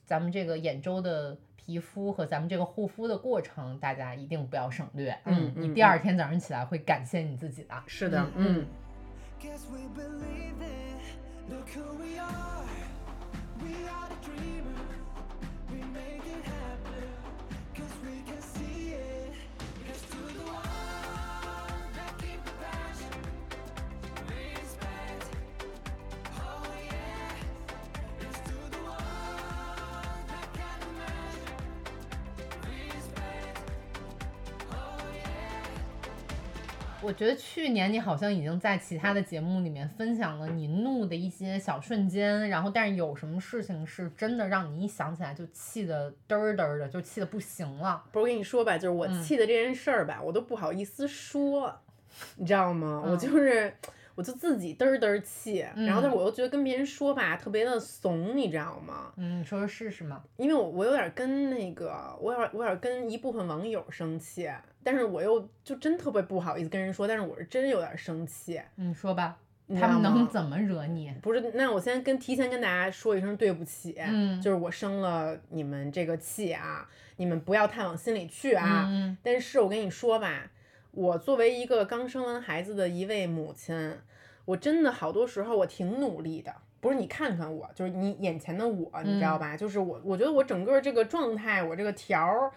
[0.07, 5.14] 咱们这个眼周的皮肤和咱们这个护肤的过程，大家一定不要省略。
[5.26, 7.74] 嗯嗯你第二天早上起来会感谢你自己的。
[7.87, 8.66] 是的，嗯嗯。
[9.42, 11.00] Guess we believe it.
[11.48, 12.64] Look who we are.
[13.62, 15.00] We are the dreamers.
[15.72, 16.20] We make
[37.03, 48.05] 我觉得去年你好像已经在其他的节目里面分享了你怒的一些小瞬间，然后但是有什么事情是真的让你一想起来就气得嘚儿嘚儿的，就气得不行了。
[48.13, 51.75] 不是我跟你说吧，就是我嗯气的这件事儿吧，我都不好意思说，
[52.37, 53.03] 你知道吗？
[53.03, 53.73] 我嗯就是，
[54.15, 59.11] 我就自己嘚儿嘚儿气，然后但嗯是我又觉得跟别人说吧，特别的怂，你知道吗？
[59.17, 60.23] 嗯，你说说试试嘛。
[60.37, 64.51] 因为我我有点跟那个，我有点我有点跟一部分网友生气，
[64.83, 69.37] 但是我又就真特别不好意思跟人说，但是我是真有点生气，你说吧，
[69.79, 71.12] 他们能怎么惹你？
[71.23, 78.87] 不是，那我先跟提前跟大家说一声对不起，嗯就是我生了你们这个气啊，你们不要太往心里去啊。
[78.88, 80.51] 嗯但是我跟你说吧，
[80.93, 83.97] 我作为一个刚生完孩子的一位母亲，
[84.45, 86.53] 我真的好多时候我挺努力的。
[86.81, 89.55] 不是你看看我，就是你眼前的我，你知道吧？
[89.55, 92.51] 就是我，我觉得我整个这个状态，我这个条儿，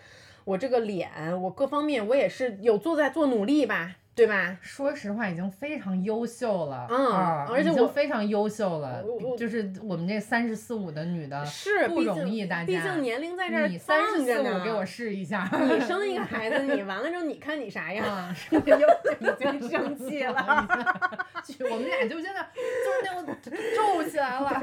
[0.45, 1.10] 我这个脸，
[1.41, 4.56] 我各方面，我也是有做在做努力吧，对吧？
[4.62, 9.04] 说实话，已经非常优秀了，嗯啊而且我非常优秀了
[9.38, 12.65] 就是我们这三十四五的女的是，不容易，大家。
[12.65, 18.06] 毕竟年龄在这儿你三十四五给我试一下， 你生一个孩子，你完了之后，你看你啥样？
[18.06, 20.67] 啊，又已经生气了。
[21.43, 23.36] 去，我们俩就现在就是那种
[23.76, 24.62] 皱起来了。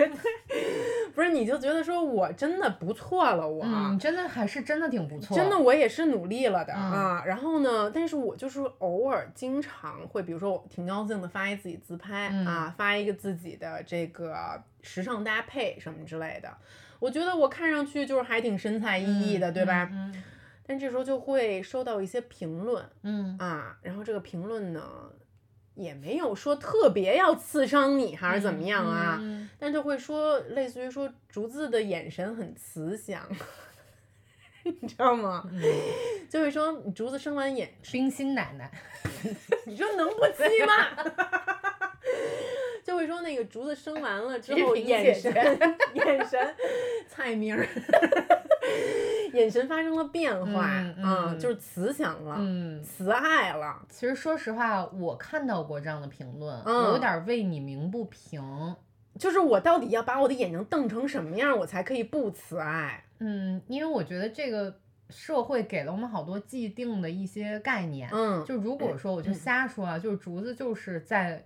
[1.14, 3.62] 不是，你就觉得说我真的不错了，我。
[3.64, 5.36] 嗯，真的还是真的挺不错。
[5.36, 7.22] 真的，我也是努力了的、嗯啊。
[7.26, 16.54] 然后呢，但是我就是偶尔经常会，比如说我挺高兴的发一自己自拍、嗯啊，发一个自己的这个时尚搭配什么之类的。
[16.98, 19.88] 我觉得我看上去就是还挺神采奕奕的，对吧？
[19.90, 20.22] 嗯
[20.66, 24.82] 但这时候就会收到一些评论嗯啊，然后这个评论呢，
[25.74, 33.26] 也没有说特别要刺伤你还是怎么样啊，嗯但就会说类似于说竹子的眼神很慈祥，
[34.80, 35.44] 你知道吗？
[35.52, 35.60] 嗯
[36.28, 38.70] 就会说你竹子生完眼，冰心奶奶，
[39.66, 41.12] 你说能不气吗？
[42.84, 45.32] 就会说那个竹子生完了之后眼神
[45.94, 46.54] 眼神
[47.08, 47.66] 菜名儿，
[49.32, 53.84] 眼神发生了变化，嗯啊嗯就是慈祥了，嗯，慈爱了。
[53.88, 58.76] 其实说实话，我看到过这样的评论，嗯我有点为你鸣不平。
[59.18, 63.04] 就是我到底要把我的眼睛瞪成什么样，我才可以不慈爱？
[63.20, 68.08] 嗯，因为我觉得这个社会给了我们好多既定的一些概念。
[68.12, 71.44] 嗯，就如果说我就瞎说啊，就是竹子就是在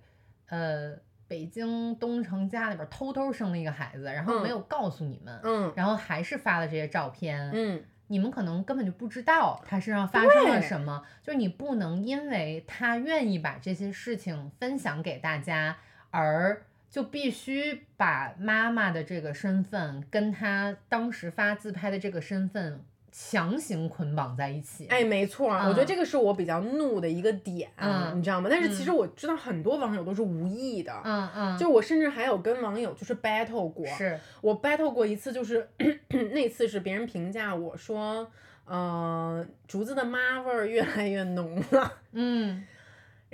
[0.49, 0.95] 呃
[1.27, 15.79] 北京东城家里边偷偷生了一个孩子，然后没嗯有告诉你们，嗯然后还是发了这些照片，嗯你们可能根本就不知道他身上发生了什么，就是你不能因为他愿意把这些事情分享给大家，
[16.11, 22.81] 而就必须把妈妈的这个身份跟她当时发自拍的这个身份
[23.11, 24.87] 强行捆绑在一起。
[24.87, 28.47] 哎，没错儿，我觉得嗯这个是我比较怒的一个点，嗯你知道吗？
[28.49, 35.69] 但是其实嗯我知道很多网友都是无意的，嗯嗯，就我甚至还有跟网友就是 battle 过，是我 battle 过一次，就是
[36.33, 38.31] 那次是别人评价我说，
[38.67, 41.93] 呃，竹子的妈味儿越来越浓了。
[42.13, 42.65] 嗯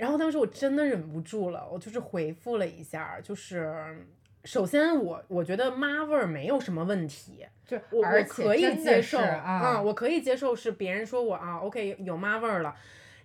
[0.01, 4.03] 然后当时我真的忍不住了，我就是回复了一下，就是
[4.45, 12.75] 首先我我觉得妈味儿没有什么问题，就我我可以接受啊，嗯我可以接受是别人说我啊，OK 有妈味儿了。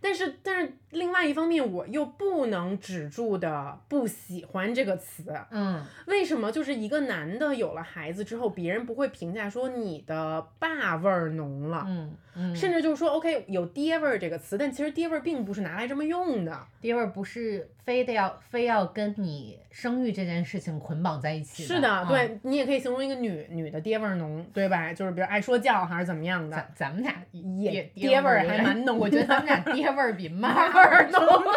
[0.02, 5.24] 但是，但是另外一方面，我又不能止住的不喜欢这个词。
[5.50, 6.50] 嗯为什么？
[6.50, 16.58] 就是一个男的有了孩子之后，别人不会评价说你的爸味儿浓了，嗯嗯，甚至就是说，OK 有爹味儿这个词，但其实爹味儿并不是拿来这么用的。
[16.80, 24.92] 爹味儿不是非得要非要跟你生育这件事情捆绑在一起是的，嗯对你也可以形容一个女女的爹味儿浓，对吧？
[24.92, 26.86] 就是比如爱说教还是怎么样的咱。
[26.86, 31.42] 咱们俩也爹爹味儿还蛮浓我觉得 咱们俩爹味儿比妈妈 味儿浓浓。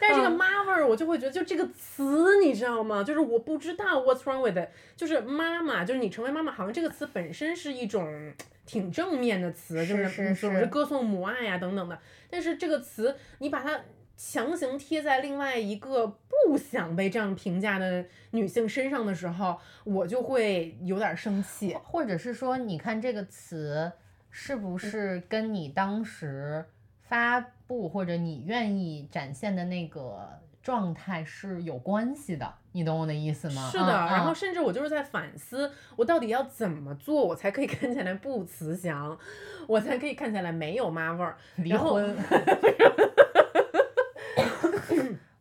[0.00, 3.04] 但是这个嗯妈味儿，我就会觉得，就这个词，你知道吗？
[3.04, 8.32] 就是我不知道 what's wrong with it，就是妈妈，就是你成为妈妈，好像这个词本身是一种
[8.66, 11.98] 挺正面的词，就是是歌颂母爱呀、等等的。
[12.28, 13.80] 但是这个词，你把它
[14.16, 21.74] 强行贴在另外一个不想被这样评价的女性身上的时候，我就会有点生气。
[21.84, 23.92] 或者是说，你看这个词
[24.30, 26.64] 是不是跟你当时
[27.12, 30.26] 发布或者你愿意展现的那个
[30.62, 32.54] 状态是有关系的？
[32.72, 33.68] 你懂我的意思吗？
[33.70, 39.18] 是的，嗯然后嗯甚至我就是在反思，我到底要怎么做，我才可以看起来不慈祥，
[39.66, 41.36] 我才可以看起来没有妈味儿。
[41.56, 42.16] 离然后婚。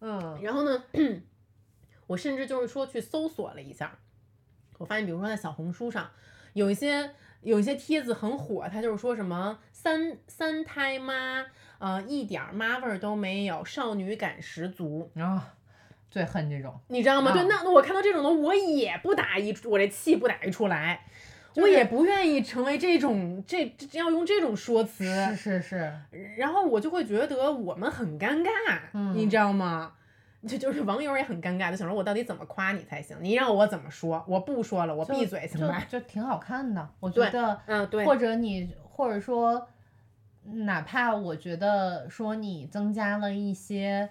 [0.01, 0.83] 嗯然后呢，
[2.05, 3.97] 我甚至就是说去搜索了一下，
[4.77, 6.11] 我发现，比如说在小红书上，
[6.51, 11.43] 有一些有一些帖子很火，它就是说什么三三胎妈，
[11.79, 15.55] 呃，一点儿妈味儿都没有，少女感十足，啊，
[16.11, 16.79] 最恨这种。
[16.89, 17.31] 你知道吗？
[17.31, 21.03] 对，啊那那我看到这种的，我也不打一，我这气不打一处来。
[21.55, 25.93] 我就是也不愿意成为这种这这要用这种说辞，是是是，
[26.37, 29.93] 然后我就会觉得我们很尴尬，嗯你知道吗？
[30.47, 33.17] 这就是网友也很尴尬，就想说我到底怎么夸你才行？
[33.19, 34.23] 你让我怎么说？
[34.27, 35.83] 我不说了，我闭嘴行吧？
[35.89, 37.59] 就就挺好看的，我觉得。
[37.65, 39.67] 嗯，对，或者你，或者说，
[40.43, 44.09] 哪怕我觉得说你增加了一些，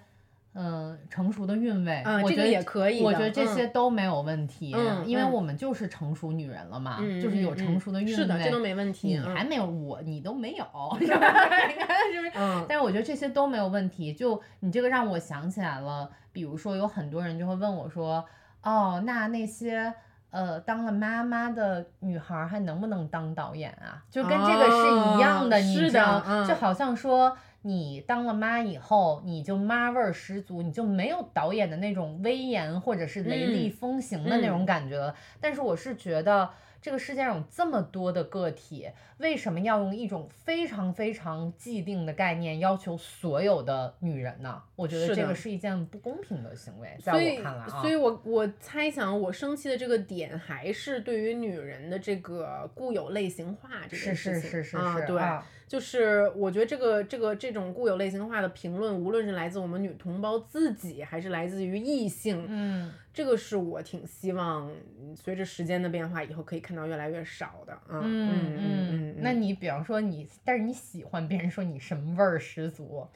[0.53, 8.13] 嗯、成熟的韵味，嗯我觉得也可以的我觉得这嗯些都没有问题，因为我们就是成熟女人了嘛，嗯，就是有嗯成熟的韵味。
[8.13, 9.07] 是的，这都没问题。
[9.09, 10.65] 你嗯还没有我，你都没有，
[10.99, 11.67] 是吧？
[11.67, 12.31] 你看是不是？
[12.35, 14.13] 嗯但是我觉得这些都没有问题。
[14.13, 18.25] 就你这个让我想起来了，比如说有很多人就会问我说，
[18.63, 19.93] 哦，那那些
[20.31, 24.03] 呃当了妈妈的女孩儿还能不能当导演啊？
[24.09, 27.37] 就跟这个是一样的，哦你知道嗯就好像说。
[27.63, 35.13] 你当了妈以后，你就妈味儿十足，你就没有导演的那种威严或者是雷厉嗯风行的那种嗯感觉了。
[35.39, 36.49] 但是我是觉得，
[36.81, 38.89] 这个世界上有这么多的个体，
[39.19, 44.61] 为什么要用一种非常非常既定的概念要求所有的女人呢？
[44.75, 47.81] 我觉得这个是一件不公平的行为，在我看来啊。
[47.81, 67.77] 所以我我猜想，我生气的这个点还是对于女人的这个固有类型化这是件事情是是是啊，对，是啊就是我觉得这个这个这种固有类型化的评论，无论是来自我们女同胞自己，还是来自于异性，嗯，这个是我挺希望嗯随着时间的变化，以后可以看到越来越少的。
[67.89, 73.07] 嗯嗯嗯嗯，那你比方说你，但是你喜欢别人说你什么味儿十足？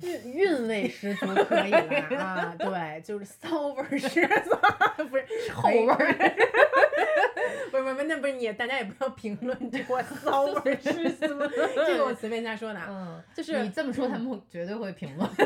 [0.00, 4.56] 韵韵味十足可以了啊，对，就是骚味儿十足，
[5.10, 5.96] 不是臭味儿。
[7.70, 11.26] 不是不是不，那不是你，大家也不要评论这我骚味儿十足，
[11.74, 12.86] 这个我随便瞎说的啊。
[12.88, 15.28] 嗯，就是你这么说，他们绝对会评论。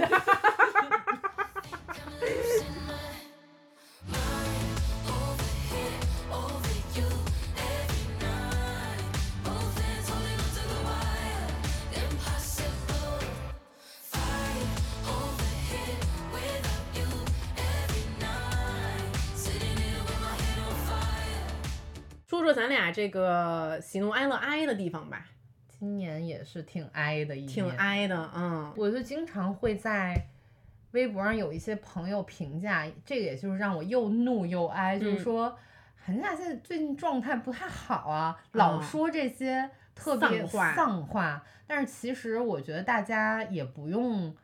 [22.43, 25.25] 说说说咱俩这个喜怒哀乐哀的地方吧，
[25.69, 30.21] 今年也是挺哀的一年，挺哀的，嗯我就经常会在
[30.91, 35.57] 微博上有一些朋友评价，这个也就是让我又怒又哀，就是嗯说
[35.95, 41.45] 韩夏现在最近状态不太好啊，老啊说这些特别丧话。
[41.69, 44.35] 但是其实我觉得大家也不用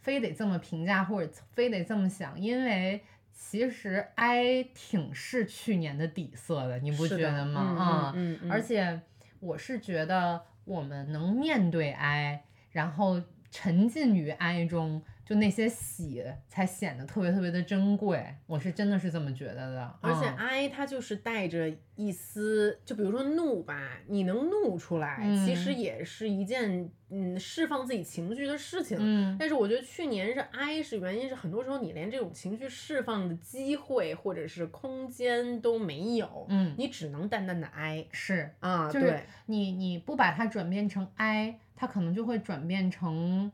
[0.00, 3.02] 非得这么评价或者非得这么想，因为。
[3.32, 7.60] 其实哀挺是去年的底色的，你不觉得吗？
[7.60, 9.00] 啊嗯嗯嗯而且
[9.40, 18.24] 我是觉得我们能面对哀，然后沉浸于哀中，就那些喜才显得特别特别的珍贵。
[18.46, 19.98] 我是真的是这么觉得的。
[20.00, 28.96] 而且嗯哀它就是带着一丝，就比如说怒吧，你能怒出来，其实嗯也是一件嗯释放自己情绪的事情。
[28.98, 43.52] 嗯，但是我觉得去年是哀，是原因是很多时候你连这种情绪释放的机会或者是空间都没有，嗯你只能淡淡的哀是，啊，就是对，你你不把它转变成哀，它可能就会转变成。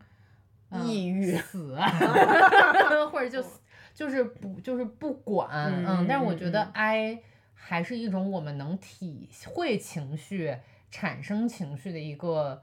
[0.74, 1.76] 呃抑郁死，
[3.10, 3.44] 或者就
[3.94, 7.22] 就是不就是不管，嗯嗯，但是我嗯觉得嗯哀
[7.54, 10.56] 还是一种我们能体会情绪、
[10.90, 12.62] 产生情绪的一个，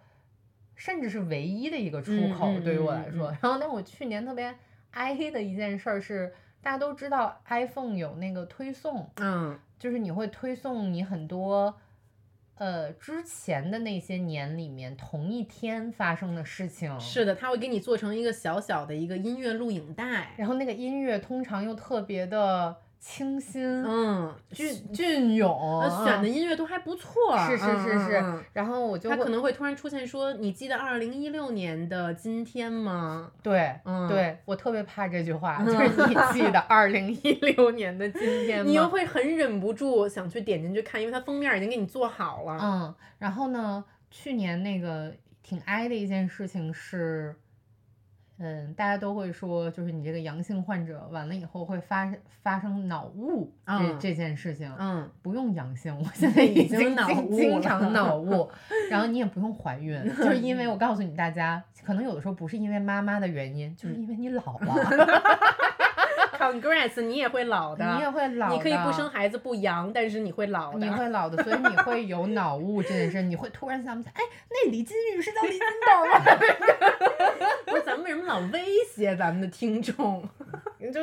[0.76, 3.32] 甚至是唯一的一个出口，对于我嗯来说。
[3.32, 4.54] 嗯 然后，但我去年特别
[4.92, 11.76] 哀的一件事儿是，大家都知道 iPhone 有那个推送，嗯就是你会推送你很多。
[12.56, 38.88] 呃，之前的那些年里面，同一天发生的事情，是的，他会给你做成一个小小的一个音乐录影带，然后那个音乐通常又特别的清新、嗯，俊俊勇，呃，选的嗯音乐都还不错，是是嗯是是然后我就他可能会突然出现说：“你记得二零一六年的今天吗对、嗯对，我特别怕这句话， 就是你记得 二零一六年的今？”天吗你又？
[38.88, 42.60] 会很忍不住想去点进去看，因为它封面已经给你做好了。
[42.62, 47.36] 嗯，然后呢，去年那个挺哀的一件事情是。
[48.42, 52.12] 嗯，大家都会说，就是你这个阳性患者完了以后会发
[52.42, 58.50] 发生脑雾这、嗯这件事情，嗯，不用阳性，我 现在已已经脑雾了经常脑 雾，
[58.90, 64.76] 然后你也不用怀孕，就是因为我 告诉你大家，可能有的时候不是因为妈妈的原因，就是因为你老了，
[66.42, 70.80] Congrats，你也会老的，你也会老的，你可以不生孩子不养，但是你会老的。
[70.80, 76.38] 你会老的， 所以你会有脑雾这件事，你会突然想不起来，哎， 那李金宇是叫李金斗吗？
[77.68, 78.60] 不是咱们为什么老威
[78.94, 80.28] 胁咱们的听众？
[80.92, 81.00] 就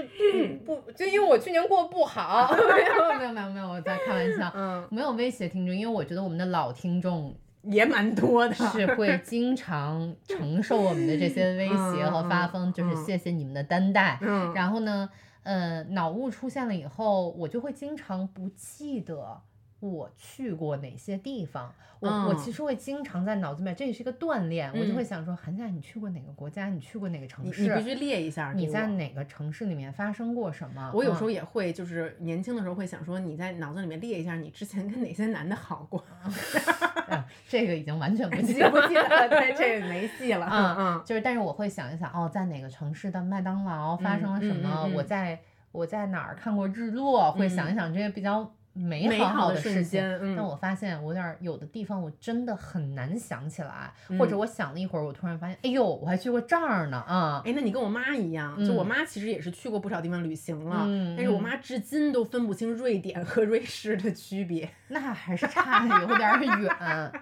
[0.66, 7.32] 不就因为我去年过得不好，没有没有没有没有，我在开玩笑，嗯，没有威胁听众，因为我觉得我们的老听众
[7.62, 8.54] 也蛮多的。
[8.54, 14.18] 是会经常承受我们的这些威胁和发疯，嗯就是嗯谢谢你们的担待。
[14.20, 15.08] 嗯，然后呢，
[15.48, 19.40] 呃，脑雾出现了以后，我就会经常不记得
[19.80, 21.72] 我去过哪些地方。
[22.00, 26.68] 我、我嗯其实会经常在脑子里面，这也是一个锻炼，我就会嗯想说，寒假你去过哪个国家？
[26.68, 27.62] 你去过哪个城市？
[27.62, 28.52] 你必须列一下。
[28.54, 30.92] 你在哪个城市里面发生过什么？
[30.94, 36.04] 我有时候嗯也会，就是年轻的时候会想说，你在脑子里面列一下你之前跟哪些男的好过。
[37.10, 39.28] 嗯这个已经完全不记 不记得？
[39.28, 40.46] 对，这个没戏了。
[40.52, 44.88] 嗯嗯就是，但是我会想一想，哦，在哪个城市的麦当劳发生了什么？
[44.94, 45.40] 我在
[45.72, 47.32] 我在哪儿看过日落？
[47.32, 48.48] 会想一想这些比较
[48.78, 49.82] 美美好的瞬。
[49.82, 57.42] 间嗯但我发现我有点儿有的地方我真的很难想起来，或者嗯我想了一会儿，我突然发现，哎呦，我还去过这儿呢啊！
[57.44, 64.68] 哎，那你跟我妈一样，就我嗯妈其实也是去过不少地方旅行了，但是我妈至今都分不清瑞典和瑞士的区别。
[64.88, 67.12] 那还是差的有点儿远，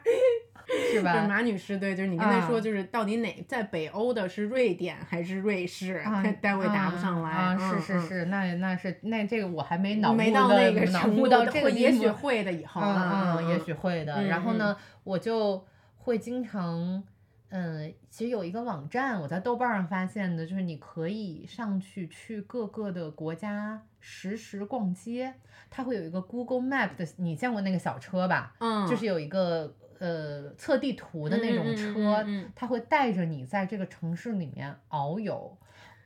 [0.67, 1.27] 是就是吧？
[1.29, 7.31] 马女士，对，就是你刚才说，啊就是到底哪在北欧的是瑞典还是瑞士，啊她待会答不上来。
[7.31, 7.57] 啊！
[7.59, 12.81] 嗯是是，是，那那是那这个我还没脑没到那个脑程度，到这个也许会的以后。
[12.81, 14.15] 嗯嗯，也嗯许会的。
[14.15, 15.65] 嗯然后呢，我就
[15.97, 17.03] 会经常，
[17.51, 25.33] 嗯，其实有一个网站，我在豆瓣上发现的，就是你可以上去去各个的国家实时逛街，
[25.71, 28.55] 它会有一个 Google Map 的，你见过那个小车吧？
[28.59, 32.25] 嗯，就是有一个呃测地图的那种车，
[32.55, 35.57] 它会带着你在这个城市里面遨游。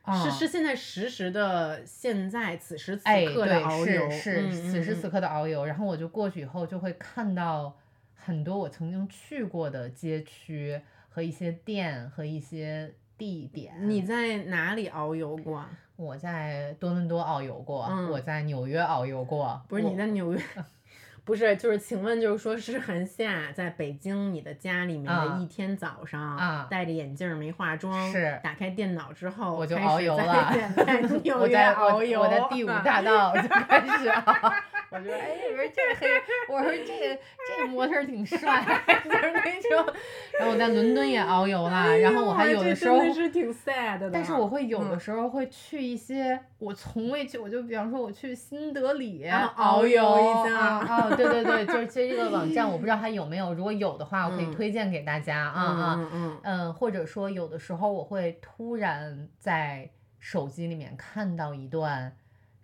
[0.03, 5.07] 啊是是现在实时的，现在此时此哎，刻的遨对，游，是是嗯此时此。
[5.07, 5.63] 嗯刻的遨游。
[5.65, 7.77] 然后我就过去以后，就会看到
[8.15, 13.75] 很多我曾经去过的街区和一些店和一些地点。
[13.77, 15.63] 嗯你在哪里遨游过？
[15.97, 19.61] 我在多伦多遨游过，嗯我在纽约遨游过。
[19.67, 20.41] 不是你在纽约，
[21.23, 30.53] 不是，就是请问，就是说是寒夏在北京你的家里面的啊一天早上，啊戴着眼镜儿没化妆，是打开电脑之后，我就遨游了
[30.85, 34.23] 在 纽约我在我遨游，我在第五大道就开始 啊，
[34.91, 36.07] 我就说，哎，我说这黑，
[36.53, 37.21] 我说这个
[37.57, 38.37] 这模特儿挺帅，
[39.05, 39.93] 就是那种。
[40.37, 42.99] 然后我在伦敦也遨游了，然后我还有的时候。
[44.11, 55.95] 但是我会有的嗯时候会去一些我从未去，我就比方说我去新德里啊遨遨游一下啊啊，对对对，就是其实这个网站，我不知道还有没有，如果有的话，我可以嗯推荐给大家啊啊。
[55.97, 59.89] 嗯嗯嗯，或者说有的时候我会突然在
[60.19, 62.15] 手机里面看到一段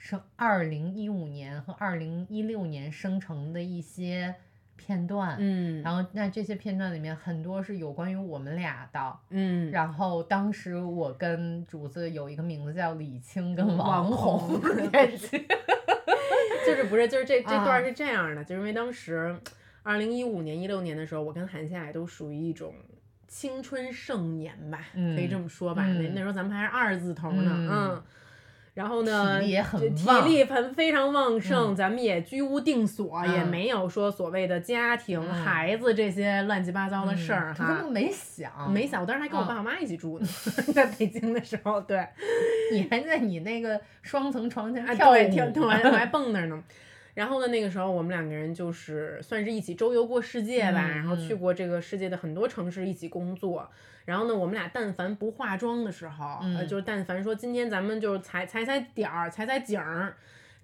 [0.08, 4.34] 生二零一五年和二零一六年生成的一些
[4.78, 15.38] 片段，嗯，然后那这些片段里面很多是有关于我们俩的，嗯，然后当时我跟竹子有一个名字叫李青跟嗯王红红的恋情，
[16.66, 17.84] 就是不是就是这这段啊。
[17.84, 19.38] 是这样的，就是因为当时
[19.84, 22.74] 二零一五年、一六年的时候，我跟韩夏也都属于一种
[23.28, 25.86] 青春盛年吧，可以这么说吧。
[25.86, 27.70] 那嗯那时候咱们还是二字头呢，嗯。
[27.70, 28.04] 嗯。
[28.78, 40.28] 然后呢，体力也很这体力很非常旺盛，嗯咱们也居无定所，也嗯没有说所谓的家庭、嗯孩子这些乱七八糟的事儿哈没想，没想，我当时还跟我嗯爸我妈一起住呢，
[40.76, 42.08] 在北京的时候，对，
[42.72, 45.14] 你还在你那个双层床前啊，跳舞，
[45.66, 46.64] 我还 蹦那儿呢。
[47.18, 53.68] 然后呢，那个时候我们两个人就是算是一起周游过世界吧，嗯然后去嗯过这个世界的很多城市，一起工作。
[54.06, 56.40] 然后呢，我们俩但凡不化妆的时候，
[56.70, 60.16] 就是但凡说今天咱们就是踩踩踩点儿、踩踩景儿，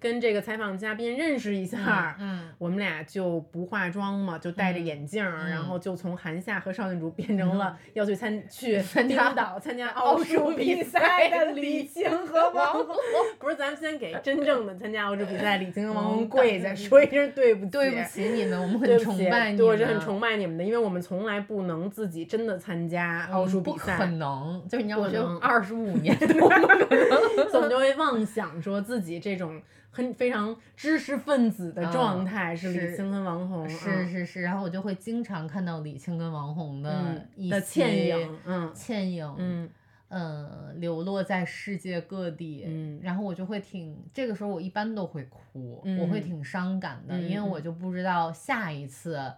[0.04, 12.96] 跟这个采访嘉宾认识一下，嗯，我们俩就不化妆嘛，就戴着嗯眼镜然后就从韩夏和邵静竹变成了要去参去参加冰岛参加奥奥数数比比赛赛的的李李青青和王和王红。
[13.38, 27.48] 不是，咱们先给真正的参加奥数比赛李青和王红嗯跪下，嗯说一声对不起，对不起你们，我们 很崇拜你们，对，我是很崇拜你们的，因为我们从来不能自己真的参加奥数嗯不可比赛，能，就是你让我学不能二十五 年都不可能。
[27.48, 29.60] 所以我们就会妄想说自己这种
[29.94, 37.24] 很非常知识分子的状态是李是青跟王红，是嗯是是，然后我就会经常看到李青跟王红的
[37.62, 39.70] 倩些影，嗯倩影，嗯
[40.08, 49.32] 呃，流落在世界各地，嗯然后我就会挺，这个时候我一般都会哭，我嗯会挺伤感的，因为嗯我就不知道下一次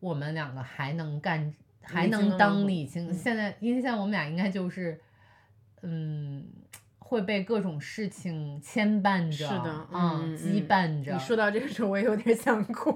[0.00, 3.10] 我们两个还能干，还能当李青。
[3.10, 4.98] 嗯现在，因为现在我们俩应该就是，
[5.82, 6.42] 嗯。
[7.10, 11.12] 会被各种事情牵绊着，是的嗯，嗯羁嗯绊着。
[11.12, 12.94] 你说到这个时候，我也有点想哭。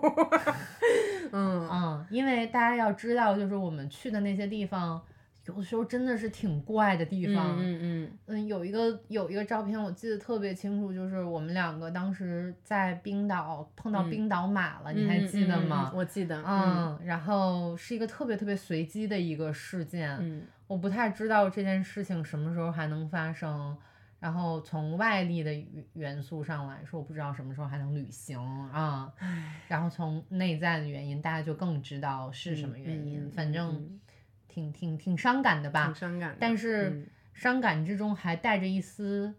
[1.32, 5.02] 嗯嗯，因为大家要知道，就是我们去的那些地方，
[5.46, 7.56] 有的时候真的是挺怪的地方。
[7.58, 15.90] 嗯嗯嗯，有一个有一个照片我记得特别清楚，就是我们两个当时在冰岛碰到嗯冰岛马了，你嗯，还嗯记得嗯嗯吗？
[15.92, 16.36] 我记得。
[16.46, 23.76] 嗯嗯，然后是一个特别特别随机的一个事件，嗯我不太知道这件事情什么时候还能发生。
[24.24, 28.40] 然后从外力的元元素上来说，我不知道什么时候还能旅行
[28.72, 29.12] 啊。
[29.18, 33.30] 唉，然后从内在的原因，大家就更知道是什么原因。
[33.30, 34.00] 反正嗯
[34.48, 35.94] 挺挺挺伤感的吧挺。
[35.94, 36.36] 伤感的。
[36.40, 39.34] 但是嗯伤感之中还带着一丝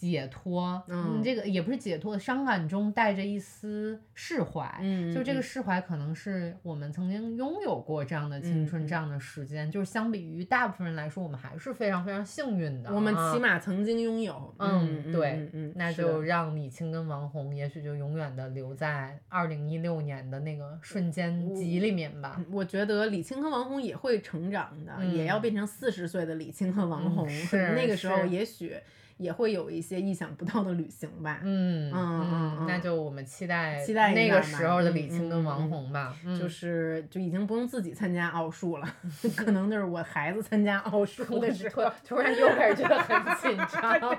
[0.00, 4.78] 解脱，嗯这个也不是解脱，伤感中带着一丝释怀。
[4.80, 12.90] 嗯，就这个嗯释怀，可能是我们曾经拥有过这样的青春、这样的时间，就是相比于大部分人来说，我们还是非常非常幸运的。
[12.94, 14.54] 我们啊起码曾经拥有。
[14.58, 22.42] 嗯对嗯嗯，那就让李青跟王红，也许就永远的留在二零一六年的那个瞬间集里面吧。
[22.50, 27.28] 我觉得李青和王红也会成长的，也要嗯变成四十岁的李青和王嗯红。
[27.28, 28.76] 是 那个时候也许
[29.20, 31.40] 也会有一些意想不到的旅行吧。
[31.42, 36.16] 嗯嗯嗯嗯那就我们期待期待那个时候的嗯李青跟王红吧。
[36.24, 38.88] 嗯就是就已经不用自己参加奥数了，
[39.36, 43.92] 可能就是我孩子参加奥数的时候 突，突然又开始觉得很紧张。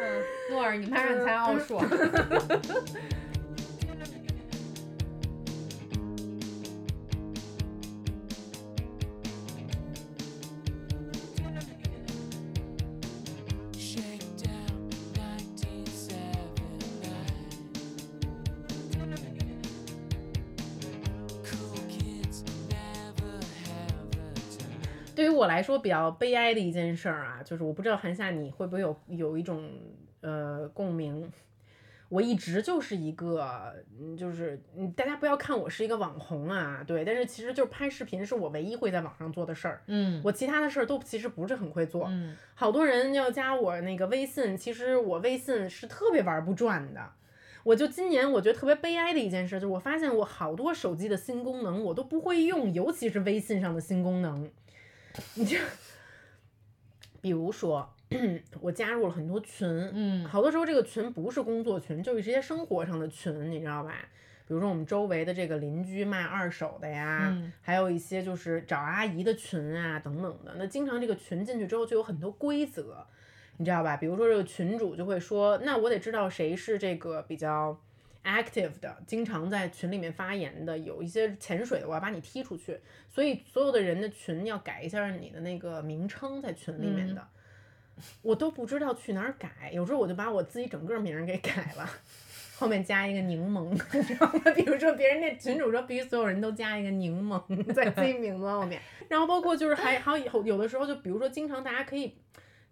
[0.00, 1.78] 嗯，诺尔，你妈让你参加奥数。
[25.42, 29.68] 我来说比较悲哀的一件事儿啊，就是我不知道韩夏你会不会有有一种
[30.20, 31.28] 呃共鸣。
[32.08, 42.06] 我一直就是一个，嗯，就是嗯，大家不要看我是一个网红啊，对，但是其实就是拍视频是我唯一会在网上做的事儿，嗯我其他的事儿都其实不是很会做。
[42.08, 47.00] 嗯好多人要加我那个微信，其实我微信是特别玩不转的。
[47.64, 54.50] 我就今年我觉得特别悲哀的一件事，就是我发现我好多手机的新功能我都不会用，尤其是微信上的新功能。
[55.34, 55.58] 你这
[57.20, 57.88] 比如说，
[58.60, 63.94] 我加入了很多群，嗯好多时候这个群不是工作群，就是一些生活上的群，你知道吧？
[64.48, 70.52] 比如说我们周围的这个邻居卖二手的呀，嗯还有一些就是找阿姨的群啊等等的。
[70.58, 73.06] 那经常这个群进去之后就有很多规则，
[73.56, 73.96] 你知道吧？
[73.96, 77.80] 比如说这个群主就会说，那我得知道谁是这个比较
[78.24, 82.78] active 的，经常在群里面发言的，有一些潜水的，我要把你踢出去。
[83.08, 87.26] 所以所有的人的群要改一下你的那个名称在群里面的。
[88.22, 91.88] 我都不知道去哪儿改，有时候我就把我自己整个名儿给改了，
[92.56, 94.40] 后面加一个柠檬， 你知道吗？
[94.56, 97.40] 比如说别人那群主说必须所有人都加一个柠檬
[97.74, 102.16] 在自己名字后面，然后包括就是还还有有的时候就比如说经常大家可以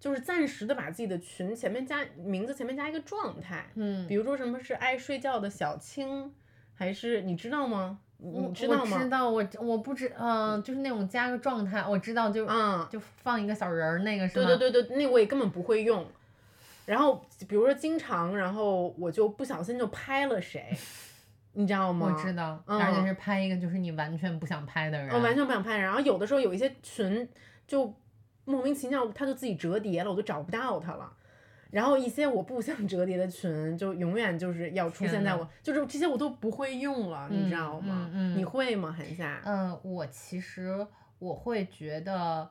[0.01, 6.32] 就是暂时的把自己的群前面加名字前面加一个状态，嗯比如说什么是爱睡觉的小青，
[6.74, 7.98] 还是你知道吗？
[8.22, 8.96] 你知道吗？
[8.96, 14.46] 我知道，我我不知，嗯、就是那种加个状态，我知道就，嗯，就放一个小人儿，那个是吗？
[14.46, 16.05] 对对对对，那我也根本不会用。
[16.86, 20.76] 然后比如说经常，然后我就不小心就拍了谁，
[21.53, 22.14] 你知道吗？
[22.14, 25.82] 我知道，嗯而且是拍一个就是你完全不想拍的人，我完全不想拍人。
[25.82, 27.26] 然后有的时候有一些群
[27.66, 27.94] 就
[28.51, 31.11] 莫名其妙，它就自己折叠了，我都找不到它了。
[31.70, 38.11] 然后一些我不想折叠的群，就永远就是要出现在我，就是这些我都不会用了，你知道吗？
[38.12, 39.40] 嗯嗯你会吗，韩夏？
[39.44, 40.84] 嗯，我其实
[41.20, 42.51] 我会觉得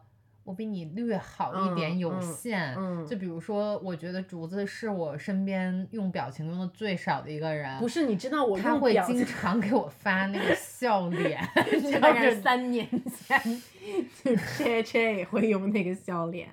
[0.50, 2.76] 我比你略好一点，有限。
[2.76, 11.40] 嗯就比如说，我觉得竹子是我身边用表情用的最少的一个人，不是，你知道我他会经常给我发那个笑脸，
[11.84, 12.84] 就大 概三年
[13.14, 13.40] 前，
[14.24, 16.50] 就切切也会用那个笑脸。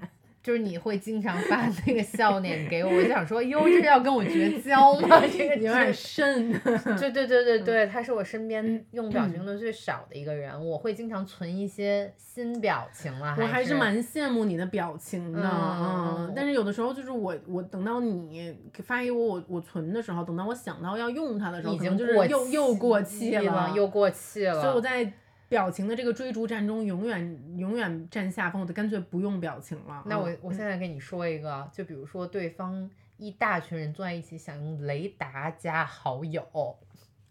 [0.47, 5.20] 就是你会经常发那个笑脸给我，我就想说，哟，这是要跟我绝交吗？
[5.26, 6.53] 这个有点这瘆。
[7.01, 25.12] 对对对对对，他是我身边用表情 用的最少的一个人，我会经常存一些新表情了，我还是是蛮羡慕你的表情的，嗯但是有的时候就是我我等到你发给我我我存的时候，等到我想到要用它的时候，已经就是又又过期了，又过气了，所以我在
[25.49, 30.03] 表情的这个追逐战中永远永远占下风，我就干脆不用表情了。
[30.07, 30.38] 那我嗯。
[30.42, 36.44] 我现在跟你说一个，就比如说对方一大群人坐在一起，想用雷达加好友，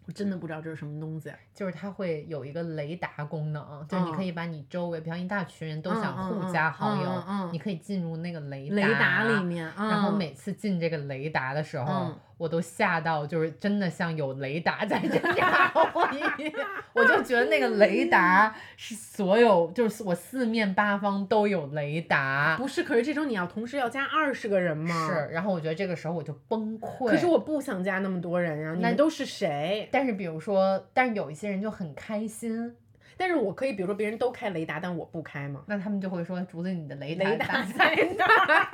[0.08, 1.32] 我真的不知道这是什么东西。
[1.54, 10.18] 就是它会有一个雷达功能，就是你可以把你周围，比方一大群人都嗯想互加好友，你可以进入那个雷雷达里，面，然后嗯。
[10.18, 16.52] 每次进这个雷达的时候，嗯我都吓到，就是真的像有雷达在侦察我一样，
[16.94, 22.56] 我就觉得那个雷达是所有，就是我四面八方都有雷达。
[22.58, 25.08] 不是，可是这种你要同时要加二十个人吗？
[25.08, 25.30] 是，。
[25.32, 27.10] 然后我觉得这个时候我就崩溃。
[27.10, 29.88] 可是我不想加那么多人呀、你那们都是谁？
[29.92, 32.76] 但是比如说，但是有一些人就很开心，
[33.18, 35.64] 但是我可以，比如说别人都开雷达，但我不开嘛？
[35.68, 38.68] 那他们就会说：“竹子，你的雷雷达达在哪儿？”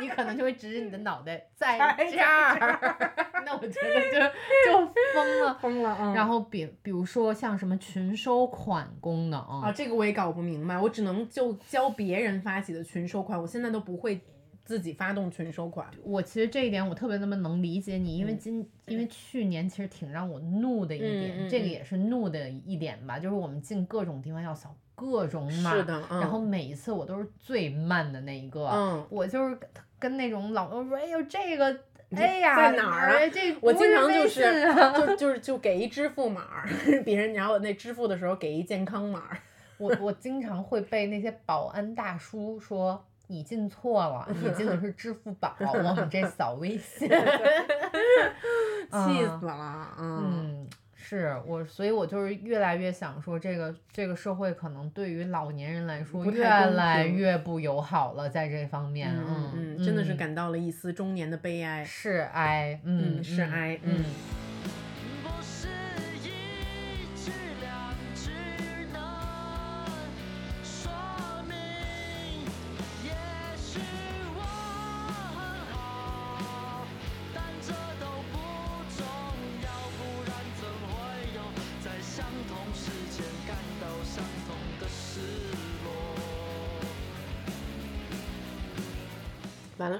[0.00, 1.78] 你你可能就会指着你的脑袋在
[2.10, 2.88] 这儿，
[3.44, 5.54] 那我觉得就就疯了。
[5.60, 14.20] 疯了，嗯然后比比如说像什么群收款功能啊，这个我也搞不明白，我只能就教别人发起的群收款，我现在都不会
[14.70, 15.84] 自己发动群收款。
[16.04, 29.68] 我其实这一点我特别那么能理解你，因为嗯今、因为去年其实挺让我怒的一点，这个也是怒的一点吧，就是我们进各种地方要扫各种码，是的，嗯、然后每一次我都是最慢的那一个，嗯，我就是跟
[29.98, 31.76] 跟那种老头说，哎呦这个。
[32.12, 36.64] 这哎呀，在哪儿啊哎这我经常就是啊就就是就给一支付码，
[37.04, 39.22] 别人然后那支付的时候给一健康码。
[39.78, 47.08] 我我经常会被那些保安大叔说你进错了，你进的是支付宝， 我们这扫微信。
[48.90, 61.84] 气死了，嗯，嗯，是我，所以我就是越来越想说，这个这个社会可能对于老年人来说越来越不友好了，在这方面，嗯嗯嗯，真的是感到了一丝中年的悲哀。
[61.84, 64.04] 是哀，嗯，嗯是哀嗯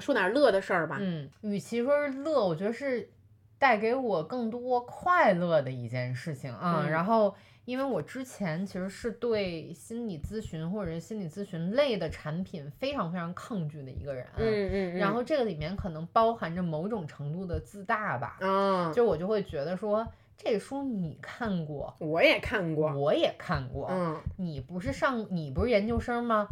[0.01, 0.97] 说点乐的事儿吧。
[0.99, 3.09] 嗯，与其说是乐，我觉得是
[3.57, 6.81] 带给我更多快乐的一件事情啊。
[6.83, 7.33] 嗯然后，
[7.65, 14.25] 因为我之前其实是对心理咨询或者是心理咨询类的产品非常非常抗拒的一个人。
[14.35, 22.91] 嗯嗯，然后这个里面可能包含着某种程度的自大吧，啊，就我就会觉得说，这书你看过，我也看过。
[22.95, 26.47] 我也看过，嗯你不是上你不是研究生吗？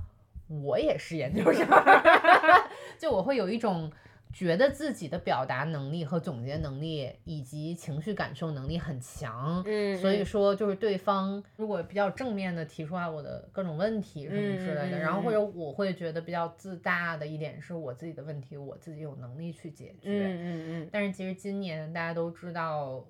[0.64, 1.68] 我也是研究生，
[3.00, 3.92] 就我会有一种
[4.32, 23.04] 觉得自己的表达能力和总结能力以及情绪感受能力很强，嗯所以说就是对方如果比较正面的提出来我的各种问题什么之类的，然后或者我会觉得比较自大的一点是我自己的问题我自己有能力去解决，嗯嗯嗯，但是其实今年大家都知道，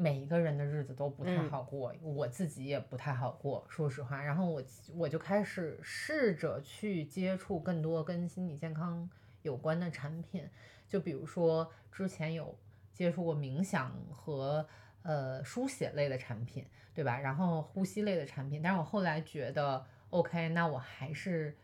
[0.00, 4.22] 每一个人的日子都不太嗯好过，我自己也不太好过，说实话。
[4.22, 4.62] 然后我
[4.94, 9.06] 我就开始试着去接触更多跟心理健康
[9.42, 10.48] 有关的产品，
[10.88, 12.56] 就比如说之前有
[12.94, 14.66] 接触过冥想和
[15.02, 17.20] 呃书写类的产品，对吧？
[17.20, 21.54] 然后呼吸类的产品，但是我后来觉得，OK，那我还是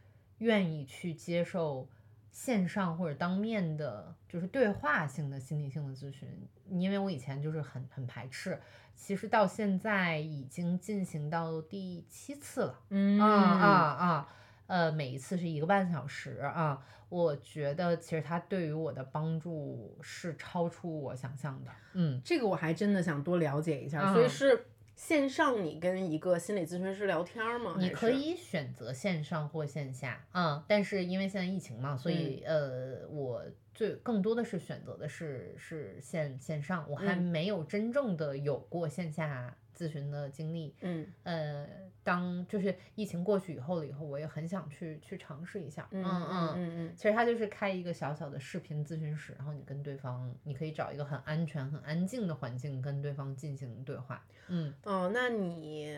[0.40, 1.88] 愿意去接受
[2.36, 6.28] 线上或者当面的，就是对话性的心理性的咨询，
[6.68, 8.60] 因为我以前就是很很排斥，
[8.94, 12.78] 其实到现在已经进行到第七次了。
[12.90, 14.28] 嗯啊啊啊！
[14.66, 21.70] 呃，每一次是一个半小时啊，我觉得其实它对于我的帮助是超出我想象的。
[21.94, 24.66] 嗯，这个我还真的想多了解一下，所以嗯是
[24.96, 27.76] 线上你跟一个心理咨询师聊天吗？
[27.78, 33.44] 你可以选择线上或线下，嗯，但是因为现在疫情嘛，所以、嗯呃，我
[33.74, 40.74] 最更多的是选择的是是线线上，我还嗯没有真正的有过线下咨询的经历。
[40.80, 41.68] 嗯呃，
[42.02, 45.86] 当就是疫情过去以后了以后，我也很想去去尝试一下。
[45.90, 54.24] 嗯嗯嗯嗯其实他就是开一个小小的视频咨询室，然后你跟对方，你可以找一个很安全、很安静的环境跟对方进行对话。
[54.48, 55.94] 嗯，哦，那你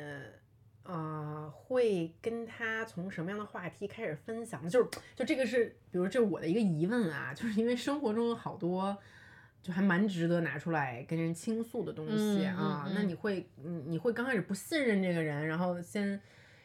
[0.84, 4.70] 呃会跟他从什么样的话题开始分享呢？
[4.70, 8.96] 就是就这个是，比如这是我的一个疑问啊，就是因为生活中有好多。
[9.68, 16.18] 就还蛮值得拿出来跟人倾诉的东西嗯啊，嗯嗯那你会，你，你会刚开始不信任这个人，然后先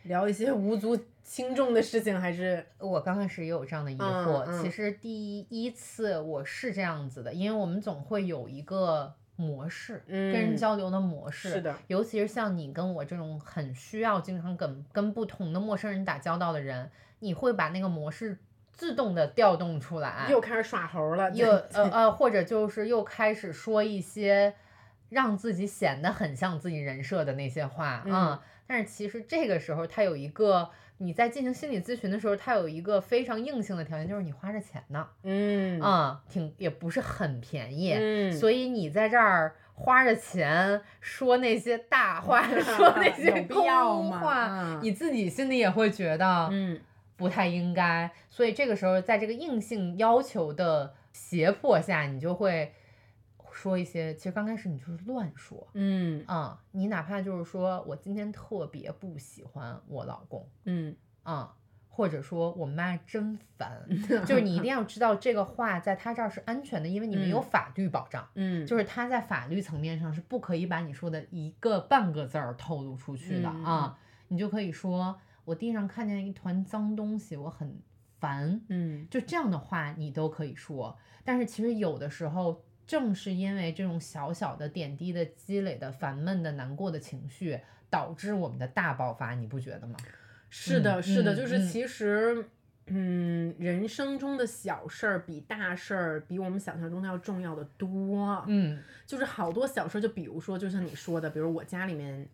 [0.04, 4.46] 聊一些无足轻重的事情，还是我刚开始也有这样的疑嗯惑。
[4.46, 11.50] 嗯其实第一次我是这样子的，因为我们总会有一个模式，跟人嗯交流的模式。
[11.50, 16.90] 是的尤其是像你跟我这种很需要经常跟跟不同的陌生人打交道的人，
[17.20, 18.38] 你会把那个模式
[18.74, 20.26] 自动的调动出来。
[20.30, 21.32] 又开始耍猴了？
[21.32, 24.54] 又呃呃，或者就是又开始说一些
[25.10, 39.56] 让自己显得很像自己人设的那些话嗯啊、但是其实这个时候，他有一个你在进行心理咨询的时候，他有一个非常硬性的条件，就是你花着钱呢，嗯啊、挺也不是很便宜，嗯所以你在这儿。
[39.76, 43.66] 花着钱说那些大话， 说那些空
[44.12, 46.80] 话，嗯你自己心里也会觉得，嗯
[47.24, 52.74] 不太应该，所以这个时候在这个硬性要求的胁迫下，你就会
[53.50, 56.22] 说一些，其实刚开始你就是乱说嗯。
[56.28, 60.94] 啊、你哪怕就是说我今天特别不喜欢我老公嗯。
[61.24, 61.56] 啊、
[61.88, 63.88] 或者说我妈真烦，
[64.28, 67.44] 就是你一定要知道这个话在他这儿是安全的，因为你没有嗯。
[67.44, 68.28] 法律保障。
[68.36, 73.98] 嗯，就是他在法律层面上是不可以把你说的一个半个字儿透露出去的嗯啊，
[74.28, 77.80] 你就可以说我地上看见一团脏东西，我很
[78.20, 80.98] 烦，嗯就这样的话你都可以说。
[81.24, 89.96] 但是其实有的时候，正是因为这种小小的点滴的积累的烦闷的难过的情绪，导致我们的大爆发，你不觉得吗？
[90.50, 92.50] 是的，嗯是的，嗯就是嗯其实，
[92.88, 98.44] 嗯，人生中的小事儿比大事儿比我们想象中的要重要的多。
[98.48, 102.28] 嗯就是好多小事儿，就比如说，就像你说的，比如我家里面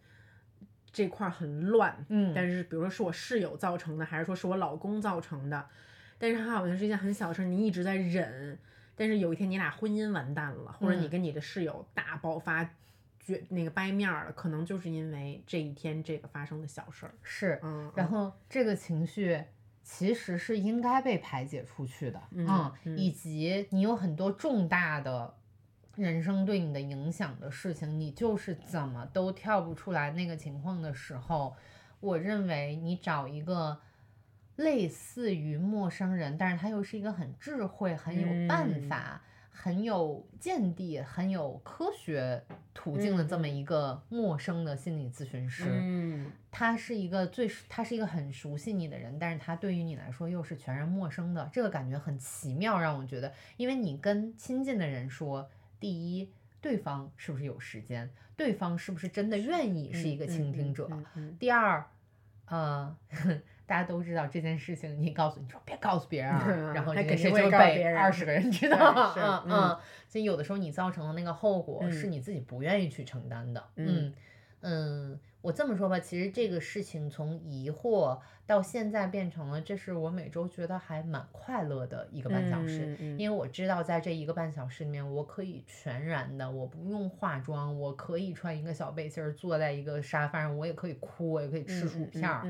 [0.99, 5.65] 这块儿很乱，嗯，但是比如说是我室友造成的，还是说是我老公造成的，
[6.17, 8.59] 但是它好像是一件很小的事儿，你一直在忍，
[8.97, 12.69] 但是有一天你俩婚姻完蛋了，或者你嗯跟你的室友大爆发，
[13.17, 17.13] 绝那个掰面儿了，可能就是因为这一天这个发生的小事儿。
[17.23, 17.57] 是。
[17.63, 19.41] 嗯，然后这个情绪
[19.81, 25.33] 其实是应该被排解出去的，嗯嗯以及你有很多重大的
[25.99, 31.55] 人生对你的影响的事情，你就是怎么都跳不出来那个情况的时候，
[31.99, 33.79] 我认为你找一个。
[34.59, 42.43] 类似于陌生人，但是他又是一个很智慧、很有办嗯法、很有见地、很有科学
[42.73, 45.63] 途径的这么一个陌生的心理咨询师。
[45.65, 60.89] 嗯他是一个最，他是一个很熟悉你的人，但是他对于你来说又是全然陌生的，这个感觉很奇妙，让我觉得，因为你跟亲近的人说，第一，对方是不是有时间，对方是不是真的愿意是一个倾听者，
[61.39, 61.85] 第二，
[62.45, 62.95] 呃，
[63.65, 69.77] 大家都知道这件事情，你告诉你说别告诉别人啊， 然后这件事就被二十个人 知道，是嗯嗯。
[70.07, 74.11] 所以有的时候你造成的那个后果是嗯你自己不愿意去承担的，嗯
[74.61, 83.19] 嗯，嗯，我这么说吧，其实这个事情从疑惑到现在变成了，这是我每周觉得还蛮快乐的一个半小时，嗯嗯。
[83.19, 92.45] 因为我知道在这一个半小时里面，我可以全然的，我不用化妆，我可以穿一个小背心儿，坐在一个沙发上，我也可以哭，我也可以吃薯片儿，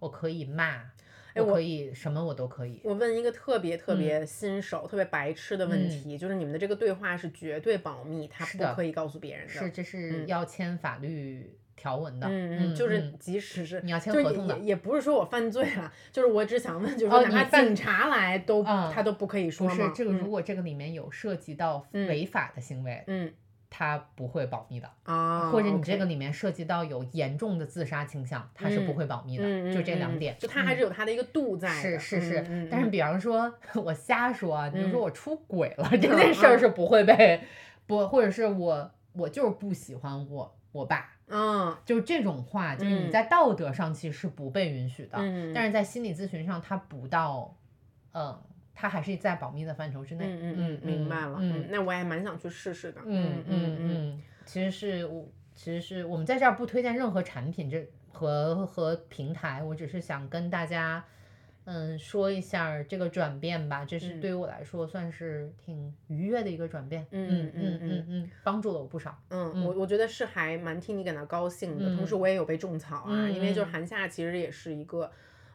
[0.00, 0.90] 我可以骂，
[1.34, 2.80] 哎我我可以什么我都可以。
[2.82, 3.98] 我问一个特别特嗯。
[3.98, 9.52] 别新手、特别白痴的问题，就是你们的这个对话是绝对保密，他不可以告诉别人的。
[9.52, 10.26] 是，这是嗯。
[10.26, 12.28] 要签法律条文的。
[12.28, 19.74] 嗯嗯，就是嗯即使是你要签就是合同的也不是说我犯罪了，就是我只想问，就是哪怕警察来都嗯他都不可以说吗？
[19.74, 23.32] 不是这个，如嗯果这个里面有涉及到嗯违法的行为，嗯
[23.74, 24.88] 他不会保密的。
[25.04, 29.44] 啊，或者你这个里面涉及到有严重的自杀倾向，他是不嗯会保密的。
[29.44, 31.98] 嗯嗯就这两嗯点，就他还嗯是有他的一个度在的。
[31.98, 37.40] 是是是，但是比方说我瞎说啊，你就嗯说我出轨了、这件事儿是不会被
[37.86, 47.56] 不，或者是我我就是不喜欢我我爸，嗯就这种话，就是你嗯在道德上其实是不被允许的，嗯，但是在心理咨询上它不到，
[48.12, 48.38] 嗯，
[48.74, 50.26] 它还是在保密的范畴之内。
[50.26, 51.38] 嗯嗯嗯，明白了。
[51.40, 53.00] 嗯那我也蛮想去试试的。
[53.04, 61.02] 嗯嗯嗯，其实是我，其实是我们在这儿不推荐任何产品这和和平台，我只是想跟大家，
[61.64, 64.20] 嗯，说一下这个转变吧，这是嗯。
[64.20, 72.20] 对于我来说算是挺愉悦的一个转变，嗯嗯嗯嗯嗯嗯，帮助了我不少，嗯，嗯我我觉得是还蛮替你感到高兴的，同时嗯。
[72.20, 73.72] 我也有被种草啊，嗯因为就是嗯。
[73.72, 75.10] 韩夏其实也是一个。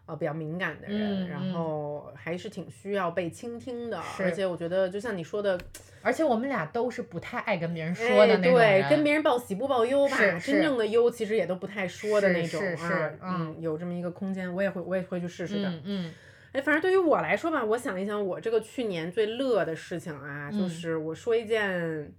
[0.07, 5.59] 呃，比较敏感的人，然后还是挺需要被倾听的，是而且我觉得就像你说的，
[6.01, 15.67] 而且我们俩都是不太爱跟别人说哎的那种对，跟别人报喜不报忧吧，是是真正的忧其实也都不太说的那种是是啊，嗯有这么一个空间，我也会我也会去试试的。
[15.67, 16.13] 嗯嗯。
[16.53, 20.69] 哎，反正对于我来说吧，我想一想，我这个去年最乐的事情啊，就嗯。
[20.69, 22.13] 是我说一件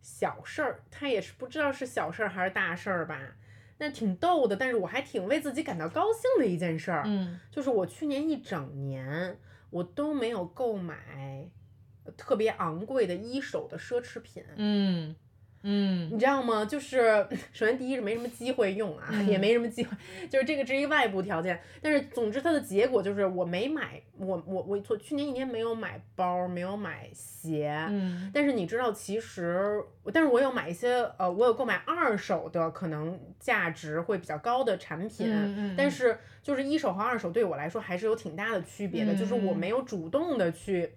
[0.00, 3.18] 小事儿，它也是不知道是小事儿还是大事儿吧，
[3.82, 9.36] 那挺逗的，但是我还挺为自己感到高兴的一件事儿，嗯就是我去年一整年
[9.70, 11.50] 我都没有购买
[12.16, 14.44] 特别昂贵的一手的奢侈品。
[14.54, 15.16] 嗯
[15.62, 16.64] 嗯你知道吗？
[16.64, 19.96] 就是 首先第一是没什么机会用啊，嗯 也没什么机会，
[20.28, 21.60] 就是这个是一个外部条件。
[21.80, 27.74] 但是总之它的结果就是我没买，我我我从去年一年没有买包，没有买鞋。
[27.90, 29.80] 嗯但是你知道，其实，
[30.12, 35.26] 但是我有买一些，呃，我有购买二手的，可能价值会比较高的产品。
[35.28, 40.92] 嗯嗯但是就是一手和二手对我来说还是有挺大的区别的，就是我嗯没有主动的去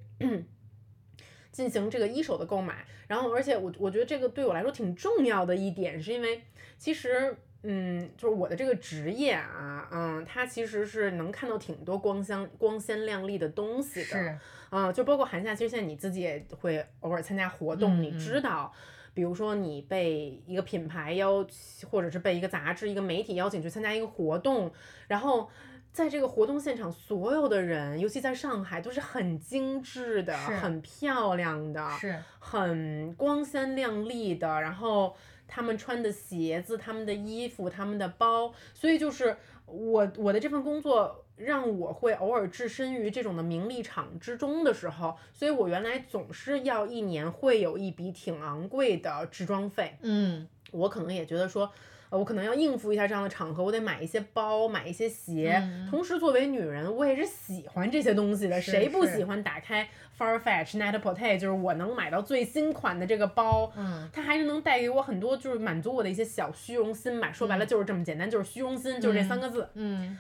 [1.56, 6.42] 进行这个一手的购买，然后而且我我觉得这个对我来说挺重要的一点，是因为
[6.78, 7.38] 其实。
[7.68, 14.38] 嗯，就是我的这个职业啊，嗯，它其实是能看到挺多光鲜光鲜亮丽的东西的，是
[14.70, 18.72] 啊、就包括寒假，其实现在你自己也会偶尔参加活动，你嗯嗯知道，
[19.16, 21.44] 比如说你被一个品牌邀，
[21.90, 24.72] 或者是被一个杂志、一个媒体邀请去参加一个活动，
[25.08, 25.50] 然后
[25.96, 35.16] 在这个活动现场，所有的人，尤其在上海，都是很精致的、很漂亮的、是，很光鲜亮丽的，然后
[35.48, 39.38] 他们穿的鞋子、他们的衣服、他们的包，所以就是
[39.68, 51.72] 我我的这份工作让我会偶尔置身于这种的名利场之中的时候，所以我原来总是要一年会有一笔挺昂贵的置装费，嗯我可能也觉得说。
[52.10, 55.60] 呃，我可能要应付一下这样的场合，我得买一些包，买一些鞋。
[55.64, 58.62] 嗯同时，作为女人，我也是喜欢这些东西的。
[58.62, 59.88] 谁不喜欢打开
[60.18, 67.32] Farfetch、Net p o t e 就是我能买到最新款的这个包，嗯它还是能带给我很多，就是满足我的一些小虚荣心吧。
[67.32, 69.68] 说白了就是这么简单，就是虚荣心，就是这三个字。
[69.74, 70.18] 嗯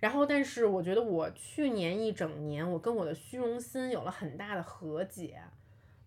[0.00, 5.38] 然后，但是我觉得我去年一整年，我跟我的虚荣心有了很大的和解。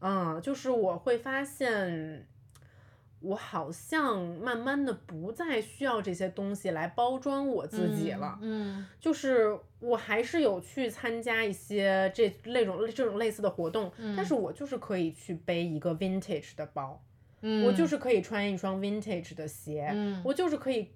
[0.01, 2.28] 嗯，就是我会发现，
[3.26, 8.38] 我好像慢慢的不再需要这些东西来包装我自己了。
[8.41, 8.86] 嗯。
[8.99, 17.03] 就是我还是有去参加一些这那种这种类似的活动，但是我就是可以去背一个 vintage 的包，
[17.41, 20.89] 嗯，我就是可以穿一双 vintage 的鞋，嗯我就是可以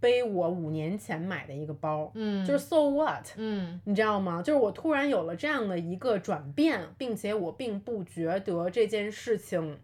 [0.00, 3.80] 背我五年前买的一个包，嗯就是 so what，嗯。
[3.84, 4.42] 你知道吗？
[4.42, 9.78] 就是我突然有了这样的一个转变，并且我并不觉得这件事情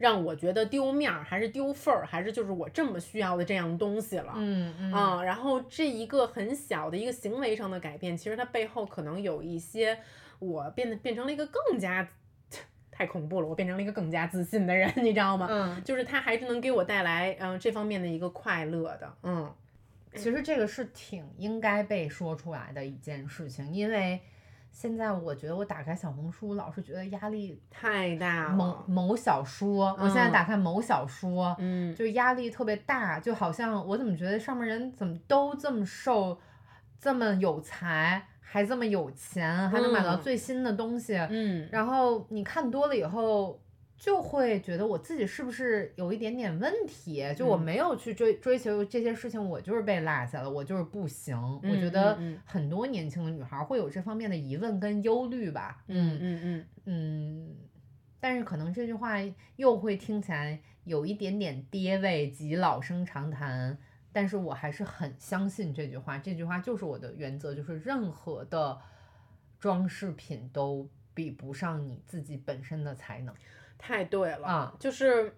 [0.00, 4.32] 让我觉得丢面儿，还是丢份儿，还是就是我这么需要的这样东西了。
[4.34, 9.98] 嗯嗯啊，然后这一个很小的一个行为上的改变，其实它背后可能有一些
[10.38, 12.08] 我变得变成了一个更加
[12.90, 15.46] 太恐怖了，我变成了一个更加自信的人， 你知道吗？
[15.50, 19.54] 嗯，就是它还是能给我带来嗯、这方面的一个快乐的，嗯
[20.14, 24.18] 其实这个是挺应该被说出来的一件事情，因为
[24.72, 28.84] 现在我觉得我打开小红书，老是觉得压力太大某了。
[28.86, 36.38] 某小说，我现在嗯打开某小说，嗯，就压力特别大，就好像我怎么觉得上面人怎么都这么瘦，
[36.98, 41.16] 这么有才，还这么有钱，还能买到嗯最新的东西。
[41.28, 43.60] 嗯，然后你看多了以后，
[44.00, 47.22] 就会觉得我自己是不是有一点点问题？
[47.36, 51.36] 就我嗯没有去追追求这些事情，我就是被落下了，我就是不行。
[51.38, 55.84] 我嗯觉得很多年轻的女孩会有这方面的疑问跟忧虑吧。
[55.88, 57.56] 嗯嗯嗯，嗯，
[58.18, 59.16] 但是可能这句话
[59.56, 63.76] 又会听起来有一点点爹味及老生常谈，
[64.12, 66.16] 但是我还是很相信这句话。
[66.16, 68.80] 这句话就是我的原则，就是任何的
[69.58, 73.34] 装饰品都比不上你自己本身的才能。
[73.80, 75.34] 太对了，啊就是。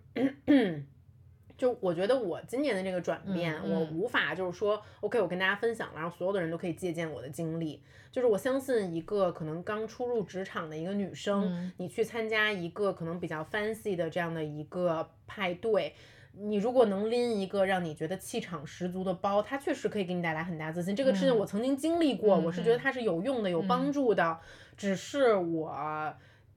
[1.55, 7.81] 就我觉得我今年的这个转变，嗯嗯我无法就是说，OK，我跟大家分享了，然后所有的人都可以借鉴我的经历。
[8.11, 15.95] 就是我相信一个可能刚初入职场的一个女生，嗯你去参加一个可能比较 fancy 的这样的一个派对，
[16.33, 20.97] 你如果能拎一个让你觉得气场十足的包，它确实可以给你带来很大自信。
[20.97, 24.41] 这个事情嗯我曾经经历过，嗯我是觉得嗯它是有用的、有帮助的。
[24.77, 26.13] 只是我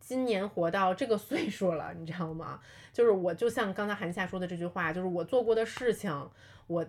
[0.06, 2.60] 今年活到这个岁数了，你知道吗？
[2.94, 6.30] 就是我就像刚才韩夏说的这句话，就是我做过的事情，
[6.68, 6.86] 我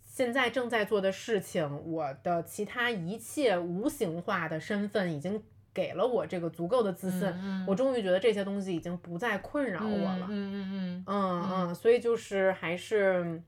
[0.00, 5.42] 现在正在做的事情，我的其他一切无形化的身份已经
[5.74, 7.22] 给了我这个足够的自信。
[7.24, 10.28] 嗯我终于觉得这些东西已经不再困扰我了。
[10.28, 13.42] 嗯嗯嗯嗯嗯，所以就是还是，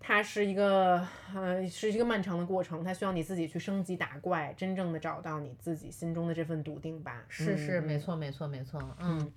[0.00, 7.24] 它是一个呃是一个漫长的过程，它需要你自己去升级打怪，真正的找到你自己心中的这份笃定吧。
[7.28, 7.98] 是是，嗯没。
[7.98, 9.32] 错没错没错，嗯。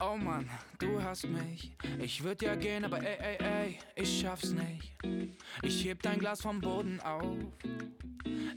[0.00, 0.44] Oh Mann,
[0.78, 1.72] du hast mich.
[1.98, 4.92] Ich würd ja gehen, aber ey, ey, ey, ich schaff's nicht.
[5.62, 7.36] Ich heb dein Glas vom Boden auf.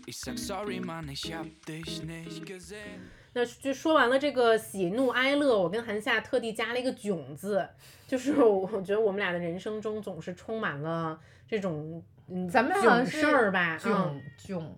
[0.06, 3.10] Ich sag sorry, Mann, ich hab dich nicht gesehen.
[3.34, 7.68] 那就说完了这个喜怒哀乐，我跟韩夏特地加了一个囧字，
[8.08, 14.76] 就是我 我觉得我们俩的人生中总是充满了这种嗯咱们好像囧是事儿吧，嗯囧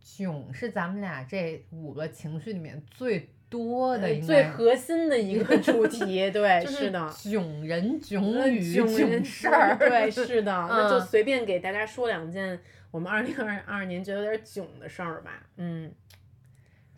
[0.00, 7.08] 囧囧是咱们俩这五个情绪里面最多的，应该最核心的一个 主题，对，就是的。
[7.10, 12.58] 囧人呃囧语囧事儿，对，是的， 那就嗯随便给大家说两件
[12.90, 15.42] 我们二零二二年觉得有点囧的事儿吧。
[15.56, 15.90] 嗯，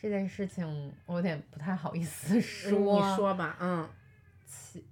[0.00, 3.10] 这件事情我有点不太好意思嗯说。
[3.10, 3.88] 你说吧，嗯，
[4.46, 4.84] 其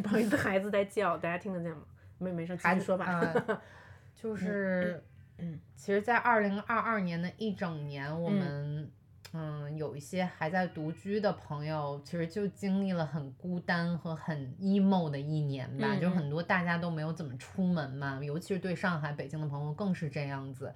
[0.00, 1.82] 不好意思，孩子在叫，大家听得见吗？
[2.16, 3.04] 没没事，继孩子续说吧。
[3.06, 3.62] 啊
[4.16, 5.02] 就是，
[5.36, 8.90] 嗯其实，在二零二二年的一整年，我们
[9.32, 15.94] 嗯有一些还在独居的朋友，其实就经历了很孤单和很 emo 的一年吧。
[16.00, 20.74] 就很多大家都没有怎么出门嘛，尤其是对上海、北京的朋友更是这样子。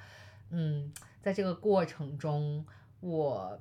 [0.50, 2.64] 嗯，在这个过程中，
[3.02, 3.60] 我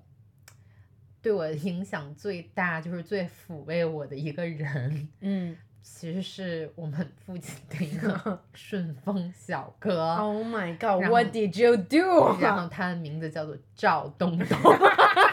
[1.22, 10.16] 对我影响最大，就是最抚慰我的一个人，嗯 其实是我们附近的一个 顺丰小哥。
[10.16, 12.40] ，Oh my God，What did you do？
[12.40, 14.58] 然后他的名字叫做赵东东，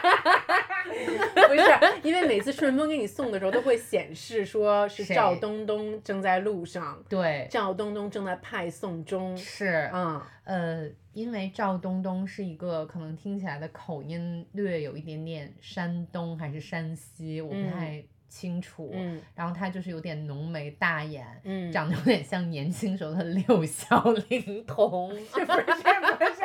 [1.55, 9.35] 不是，因为每次顺丰给你送的时候都会显示说是赵东东正在路上，对，赵东东正在派送中。
[9.35, 18.91] 是，嗯呃，因为赵东东是一个可能听起来的口音略有一点点山东还是山西，我不嗯太清楚。
[18.93, 25.09] 嗯然后他就是有点浓眉大眼，嗯，长得有点像年轻时候的六小龄童。
[25.35, 26.43] 是不是不是？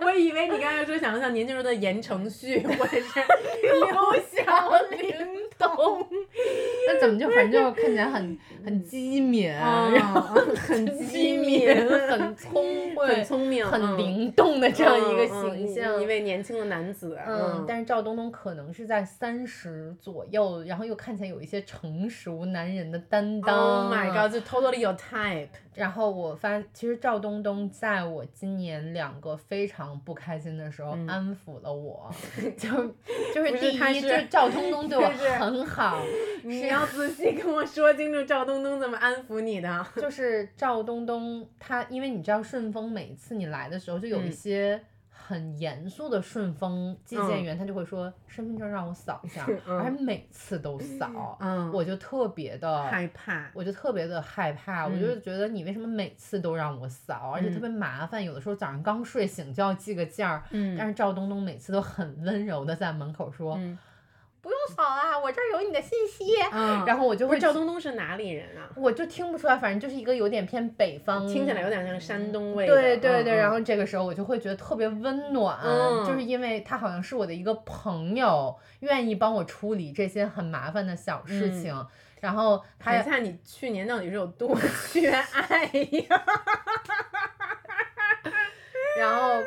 [0.00, 3.20] 我以为你刚才说想像年轻时候的言承旭或者是
[3.62, 3.86] 六
[4.30, 5.26] 小龄
[5.58, 6.06] 童，
[6.86, 10.20] 那怎么就反正就看起来很很机敏，啊然后
[10.54, 11.68] 很机机敏，
[12.08, 16.00] 很聪慧，很聪明，很嗯灵动的这样一个形象。
[16.00, 17.18] 一位年轻的男子。
[17.26, 23.84] 嗯，但是赵东东可能是在三十左右，然后又看起来有一些成熟男人的担当。
[23.84, 25.48] Oh my god，就 totally your type。
[25.78, 32.12] 然后我发，其实赵东东在我今年两个非常不开心的时候嗯安抚了我，
[32.58, 32.68] 就
[33.32, 36.02] 就是第一，就是赵东东对我 就是很好，
[36.42, 39.86] 你要仔细跟我说清楚赵东东怎么安抚你的。
[39.96, 44.84] 就是赵东东他，因为你知道顺丰每次你来的时候就有一嗯些
[45.28, 49.78] 很严肃的顺丰寄件员，他就会说身份证让我扫一下，嗯。
[49.78, 53.50] 而且每次都扫，嗯，我就特别的害怕。
[53.52, 54.98] 我就特别的害怕，我嗯。
[54.98, 60.74] 就觉得你为什么每次都让我扫，而且特别麻烦，有的时候早上刚睡醒就要寄个件儿，嗯。
[60.78, 63.60] 但是赵东东每次都很温柔的在门口说。
[64.48, 66.34] 嗯不用扫啊，我这儿有你的信息。
[66.50, 68.70] 嗯然后我就会赵东东是哪里人啊？
[68.74, 72.74] 我就听不出来，反正就是一个有点偏北方，听起来有点像山东味的。
[72.74, 81.86] 对对对，嗯然后这个时候我就会觉得特别温暖，嗯就是因为他好像是我的一个朋友，愿意帮我处理这些很麻烦的小事情，
[82.20, 84.56] 然后他谈一下你去年到底是有多
[84.90, 85.64] 缺爱
[86.08, 86.24] 呀？
[88.98, 89.40] 然后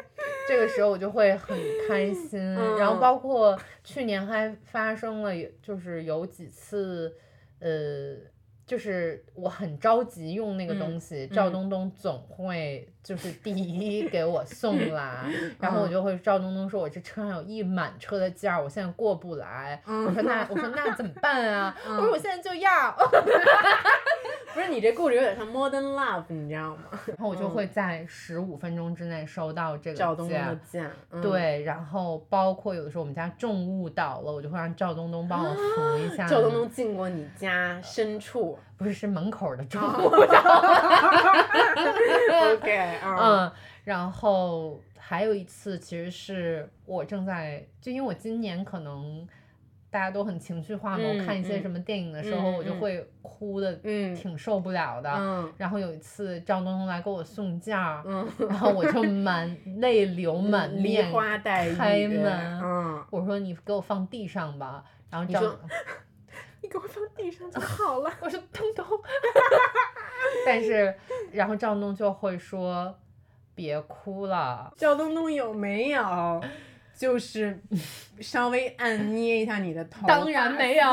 [0.51, 7.15] 这个时候我就会很开心，嗯然后包括去年还发生了有，就是有几次，
[7.59, 8.17] 呃，
[8.65, 11.53] 就是我很着急用那个东西，赵嗯。
[11.53, 15.25] 东东总会就是第一给我送 来，
[15.59, 21.75] 然后我就会赵东东说我这车上有一满车的件儿，我现在过不来，我说那我说那怎么办啊？
[21.87, 22.91] 我说我现在就要，
[24.53, 26.83] 不是你这故事有点像 Modern Love，你知道吗？
[27.07, 36.27] 然后我就会在十五分钟之内收到这个赵东东件儿的剑，嗯，对，然后包括有的时候我们家重物倒了，我就会让赵东东帮我扶一下。
[36.27, 40.07] 赵东东进过你家深处不是是门口的重哦。
[40.07, 40.41] 物倒。
[42.55, 43.17] OK， 嗯。
[43.17, 43.51] 嗯，
[43.83, 49.27] 然后还有一次，其实是我正在，就因为我今年可能
[49.91, 51.61] 大家都很情绪化嘛，我看一些嗯。
[51.61, 54.15] 什么电影的时候，我就会哭的嗯。
[54.15, 55.11] 挺受不了的。
[55.15, 55.53] 嗯。
[55.57, 61.11] 然后有一次赵东东来给我送件儿，嗯，然后我就满泪流满面，
[61.77, 62.59] 开门。
[62.61, 65.69] 嗯，我说你给我放地上吧，然后赵你说你
[66.71, 68.11] 给我放地上就好了。
[68.21, 68.85] 我说东东，
[70.45, 70.93] 但是
[71.33, 72.93] 然后赵东就会说
[73.53, 76.41] 别哭了，赵东东有没有
[76.95, 77.59] 就是
[78.21, 80.07] 稍微按捏一下你的头？
[80.07, 80.85] 当然没有。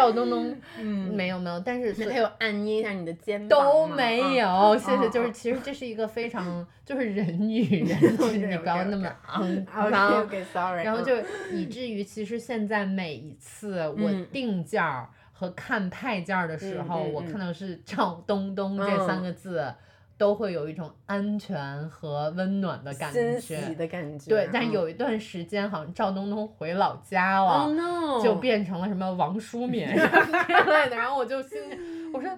[0.00, 5.06] 赵东东，嗯，没有没有，但是那他有按捏一下你的肩膀都没嗯有，谢谢。
[5.06, 10.20] 嗯就是其实这是一个非常 就是人与人， 就是你不要那么肮脏。
[10.22, 11.14] OK Sorry，嗯 然后就
[11.52, 14.26] 以至于其实现在每一次我嗯。
[14.32, 19.22] 定件儿和看派件儿的时候，我看到是赵东东这三嗯。
[19.22, 19.72] 个字，
[20.20, 23.56] 都会有一种安全和温暖的感欣觉。
[23.58, 24.28] 喜的感觉。
[24.28, 27.64] 对，但嗯有一段时间好像赵冬冬回老家了。
[27.64, 32.30] Oh no，就变成了什么王淑敏什 么之类的，然后我就心里我说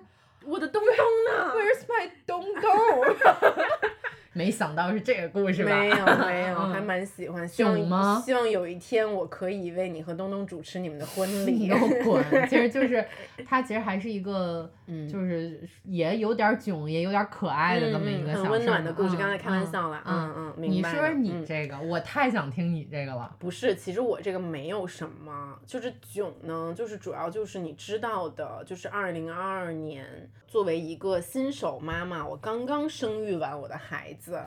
[0.44, 2.70] 我的东东呢？Where's my 东东？
[4.34, 5.70] 没想到是这个故事吧？
[5.78, 7.46] 没有没有，嗯还蛮喜欢。
[7.46, 11.68] 希望囧吗希望有一天我可以为你和东东主持你们的婚你礼
[12.02, 12.24] 滚！
[12.48, 13.04] 其实就是
[13.46, 19.16] 他，其实还是一个，嗯就是也有点囧，也有点可爱的这么一个小温暖的故事。
[19.16, 23.36] 嗯刚才开玩嗯笑了，嗯嗯嗯，明白你说你嗯这个，我太想听你这个了。
[23.38, 30.04] 不是，其实我这个没有什么，就是囧呢，就是主要就是你知道的，就是二零二二年
[30.52, 34.38] 作为一个新手妈妈，我刚刚生育完我的孩子，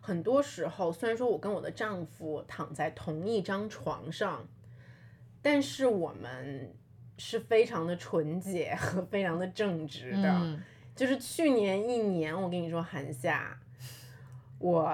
[0.00, 4.46] 很多时候虽然说我跟我的丈夫躺在同一张床上，
[5.42, 6.72] 但是我们
[7.16, 10.30] 是非常的纯洁和非常的正直的。
[10.30, 10.62] 嗯
[10.94, 13.58] 就是去年一年，我跟你说，寒夏，
[14.60, 14.88] 我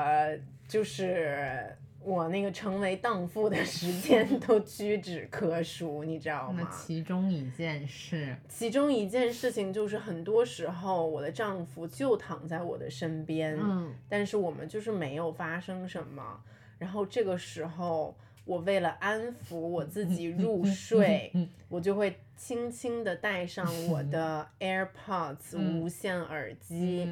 [0.66, 6.70] 就是我那个成为荡妇的时间 都屈指可数，你知道那吗？
[6.70, 16.40] 其中一件事，其中一件事情就是，很多时候我的丈夫就躺在我的身边，嗯但是我们就是没有发生什么。
[16.78, 18.14] 然后这个时候，
[18.44, 21.32] 我为了安抚我自己 入睡，
[21.68, 27.08] 我就会轻轻的戴上我的 AirPods 嗯无线耳机。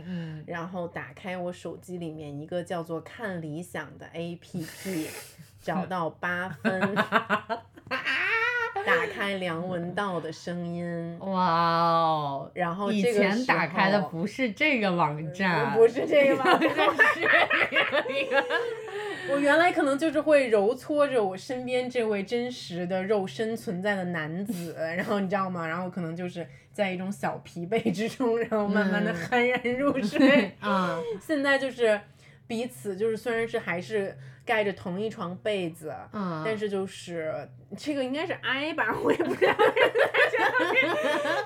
[0.47, 5.07] 然后打开我手机里面一个叫做“看理想”的 APP，
[5.61, 6.95] 找到八分，
[8.85, 12.51] 打开梁文道的声音，哇哦！
[12.55, 16.71] 然后以前打开的不是这个网站，不是这个网站？
[17.15, 17.21] 是
[18.13, 18.45] 一个
[19.31, 25.67] 我原来可能就是会揉搓着我身边这位真实的肉身存在的男子， 然后你知道吗？
[25.67, 30.53] 然后可能就是在一种小疲惫之中，然后慢慢的嗯 酣然入睡。
[30.61, 32.01] 啊， 现在就是
[32.47, 39.55] 彼此就是虽然是还是盖着同一床被子，嗯，但是就是这个应该是 I 吧，我也不知道。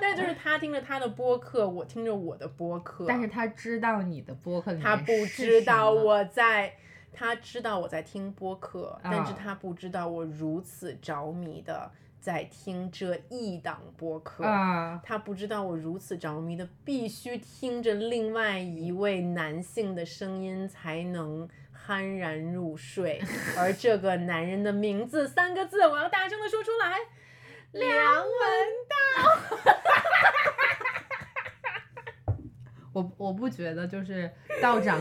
[0.00, 6.72] 但是就是他听着他的播客，我听着我的播客，但是他知道你的播客里面他不知道我在，
[7.18, 11.90] 他知道我在听播客，但是啊他不知道我如此着迷的
[12.20, 14.44] 在听这一档播客。
[14.44, 21.48] 啊，他不知道我如此着迷的，必须听着另外一位男性的声音才能
[21.86, 23.22] 酣然入睡，
[23.56, 26.98] 而这个男人的名字三个字，我要大声的说出来，
[27.72, 28.26] 梁文
[28.90, 28.96] 道。
[32.96, 34.30] 我我不觉得就是
[34.62, 34.98] 道长，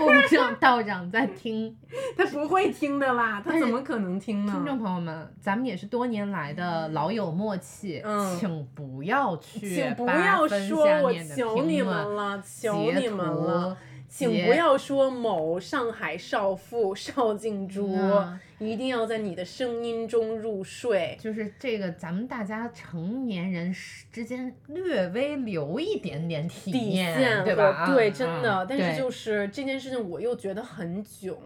[0.00, 1.76] 我不知道道长在听。
[2.18, 4.52] 他不会听的啦，他怎么可能听呢？
[4.52, 13.76] 听众朋友们，咱们也是多年来的老友默契，嗯请不要去请不要分说我下面的求你评论们了，求截你们了图。
[14.10, 21.16] 请不要说某上海少妇邵静珠，嗯一定要在你的声音中入睡。
[21.18, 23.74] 就是这个，咱们大家成年人
[24.12, 27.86] 之间略微留一点点体底面，线对吧？
[27.86, 28.66] 和对，啊真的。
[28.68, 31.38] 但是就是这件事情，我又觉得很囧。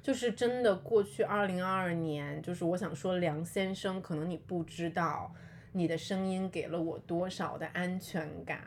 [0.00, 5.34] 就是真的，过去二零二二年，就是我想说，梁先生，可能你不知道，
[5.72, 8.60] 你的声音给了我多少的安全感，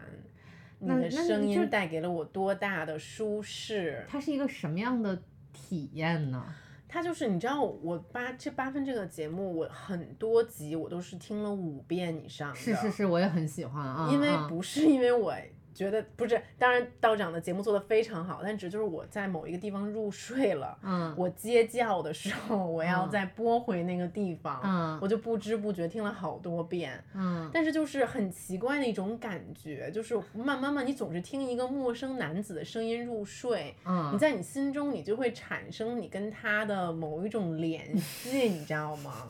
[0.80, 4.06] 你的声音带给了我多大的舒适。
[4.08, 5.22] 它是一个什么样的
[5.52, 6.45] 体验呢？
[6.90, 12.56] 它就是你知道，我八这八分这个节目，我很多集我都是听了五遍以上的。
[12.56, 15.36] 是是是，我也很喜欢啊，因为啊不是因为我
[15.78, 27.04] 觉得不是，当然道长的节目做得非常好，但只就是我在某一个地方入睡了，嗯我接觉的时候我要嗯再拨回那个地方，嗯我就不知不觉听了好多遍。
[27.14, 39.28] 嗯但是就是很奇怪的一种感觉，就是慢慢慢，你总是听一个陌生男子的声音入睡，嗯，你在你心中你就会产生你跟他的某一种联系，你知道吗？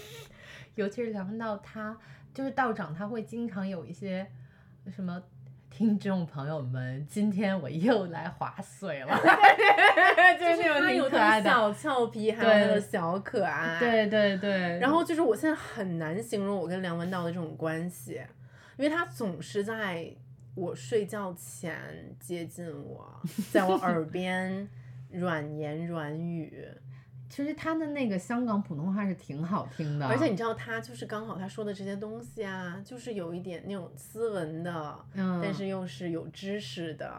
[0.76, 1.96] 尤其是聊到他，
[2.34, 4.30] 就是道长，他会经常有一些
[4.94, 5.22] 什么。
[5.78, 9.16] 听众朋友们，今天我又来划水了，
[10.36, 11.44] 就是那种他有挺可爱的。
[11.44, 18.20] 的小俏皮，还有小可爱，对对对，然后就是我现在很难形容我跟梁文道的这种关系，
[18.76, 20.12] 因为他总是在
[20.56, 21.78] 我睡觉前
[22.18, 23.22] 接近我，
[23.52, 24.68] 在我耳边
[25.12, 26.66] 软言软语，
[27.28, 37.12] 其实他的那个香港普通话是挺好听的，而且你知道他就是刚好他说的这些东西啊，就是有一点那种斯文的，嗯，但是又是有知识的，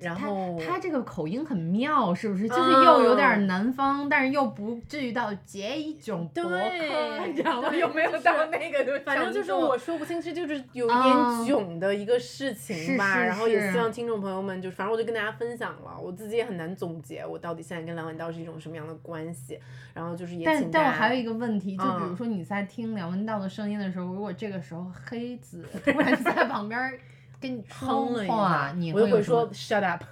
[0.00, 2.48] 然后他这个口音很妙，是不是？
[2.48, 7.68] 就是又有点嗯南方，但是又不至于到结一种博客，对你知道吗？
[7.70, 9.00] 对有没有到那个？
[9.00, 13.14] 反正就是我说不清，这就是有一点嗯囧的一个事情吧。
[13.14, 19.58] 是是然后也希望听众朋友们，就反正我就跟大家分享了，我自己也很难总结我到底现在跟梁文道是一种什么样的关系。
[19.94, 26.98] 然后就是也但请但我还有一个问题，就比如嗯说你在听梁文道的声音的时候，如果这个时候黑子突然在旁边儿
[27.42, 30.04] 跟你哼了一话，下，你我就会说 shut up，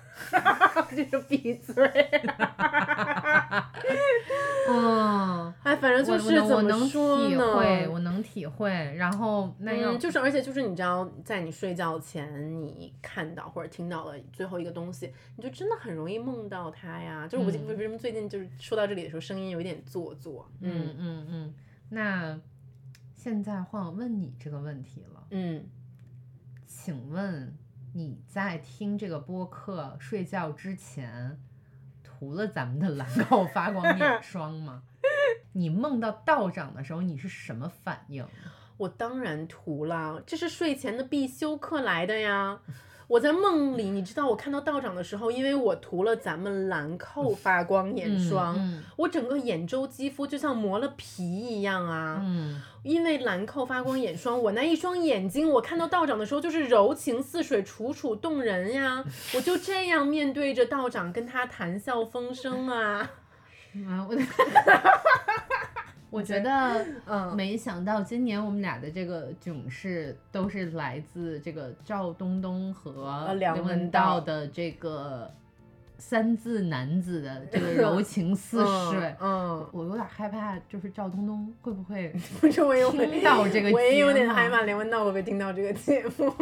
[0.95, 1.75] 就是闭嘴。
[4.69, 7.37] 嗯，哎，反正就是我能怎么说体？
[7.37, 8.71] 会，我能体会。
[8.97, 17.27] 然后那样嗯，就是而且就是你知道，在你睡觉前你看到或者听到了最后一个东西，你就真的很容易梦到它呀。
[17.27, 20.49] 就是我嗯为什么最近就是说到这里的时候，声音有一点做作。
[20.61, 21.55] 嗯嗯嗯，
[21.89, 22.39] 那
[23.17, 25.65] 现在换我问你这个问题了，嗯，
[26.73, 27.53] 请问
[27.95, 31.37] 你在听这个播客睡觉之前
[32.05, 34.85] 涂了咱们的兰蔻发光 眼霜吗？
[35.53, 38.25] 你梦到道长的时候，你是什么反应？
[38.77, 42.61] 我当然涂了，这是睡前的必修课来的呀。
[43.11, 52.21] 我在梦里，你知道我看到道长的时候，因为我涂了咱们兰蔻发光眼霜，嗯我整个眼周肌肤就像磨了皮一样啊。
[52.23, 59.05] 嗯，因为兰蔻发光眼霜，我那一双眼睛，我看到道长的时候就是柔情似水，楚楚动人呀。
[59.35, 63.11] 我就这样面对着道长，跟他谈笑风生啊。
[63.89, 64.15] 啊，我
[66.11, 67.35] 我觉得， 嗯。
[67.37, 74.19] 没想到今年我们俩的这个囧事都是来自这个赵东东和梁文道。
[74.19, 75.33] 道的这个
[76.01, 78.59] 三字男子的这个柔 情似
[78.91, 79.15] 水。
[79.21, 86.35] 嗯，我有点害怕，就是赵东东会不会 听到这个 我也有点害怕连文道会不会听到这个节目。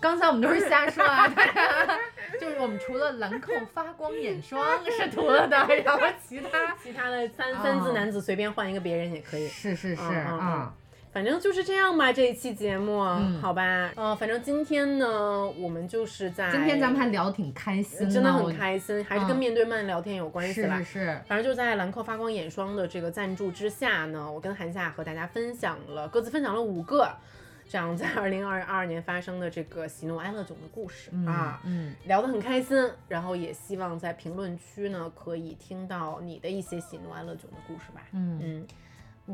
[0.00, 1.98] 刚才我们都是瞎说啊，大家
[2.40, 9.48] 就是我们除了兰蔻发光眼霜是涂了的，然后其他其他的三三字男子随便换一个别人也可以。
[9.48, 10.74] 是是是嗯嗯啊，
[11.12, 20.78] 反正就是这样吧，这一期节目，嗯好吧，呃，反正今天呢，我们就是在今天咱们还聊得挺开心真的很开心，还是跟嗯面对面聊天有关系吧。
[20.78, 27.10] 是是是，反正就在兰蔻发光眼霜的这个赞助之下呢，我跟韩夏和大家分享了各自分享了五个
[27.68, 32.76] 这样在 二零二二年发生的这个喜怒哀乐囧的故事、嗯啊，嗯，聊得很开心，
[33.08, 38.00] 然后也希望在评论区呢可以听到你的一些喜怒哀乐囧的故事吧。
[38.12, 38.66] 嗯嗯，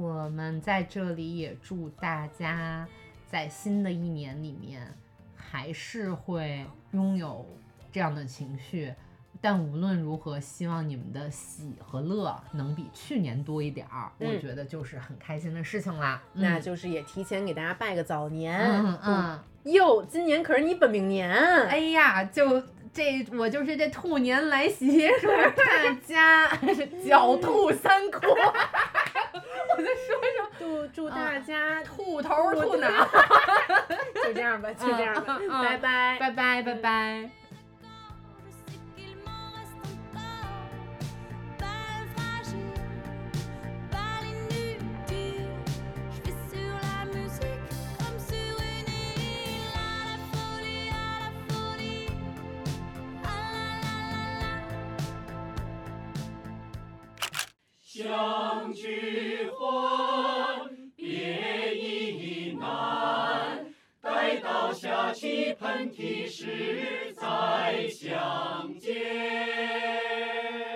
[0.01, 2.87] 我们在这里也祝大家
[3.27, 4.95] 在新的一年里面
[5.35, 7.45] 还是会拥有
[7.91, 8.95] 这样的情绪，
[9.41, 16.23] 但无论如何，希望你们的喜和乐能比去年多一点儿，我嗯觉得就是很开心的事情啦。
[16.35, 18.57] 嗯那就是也提前给大家拜个早年。
[18.57, 21.29] 嗯嗯，哟，今年可是你本命年。
[21.31, 22.63] 哎呀，就
[22.99, 26.49] 这我就是这兔年来袭， 祝大家
[27.07, 28.27] 狡兔三窟。
[28.35, 32.89] 我再说一说，祝祝大家兔头兔脑，
[34.25, 36.17] 就这样吧，就这样吧拜拜。
[36.19, 37.31] 拜拜拜拜。
[57.99, 63.67] 相聚欢别亦难。
[64.01, 70.68] 待到下起喷嚏时再相见。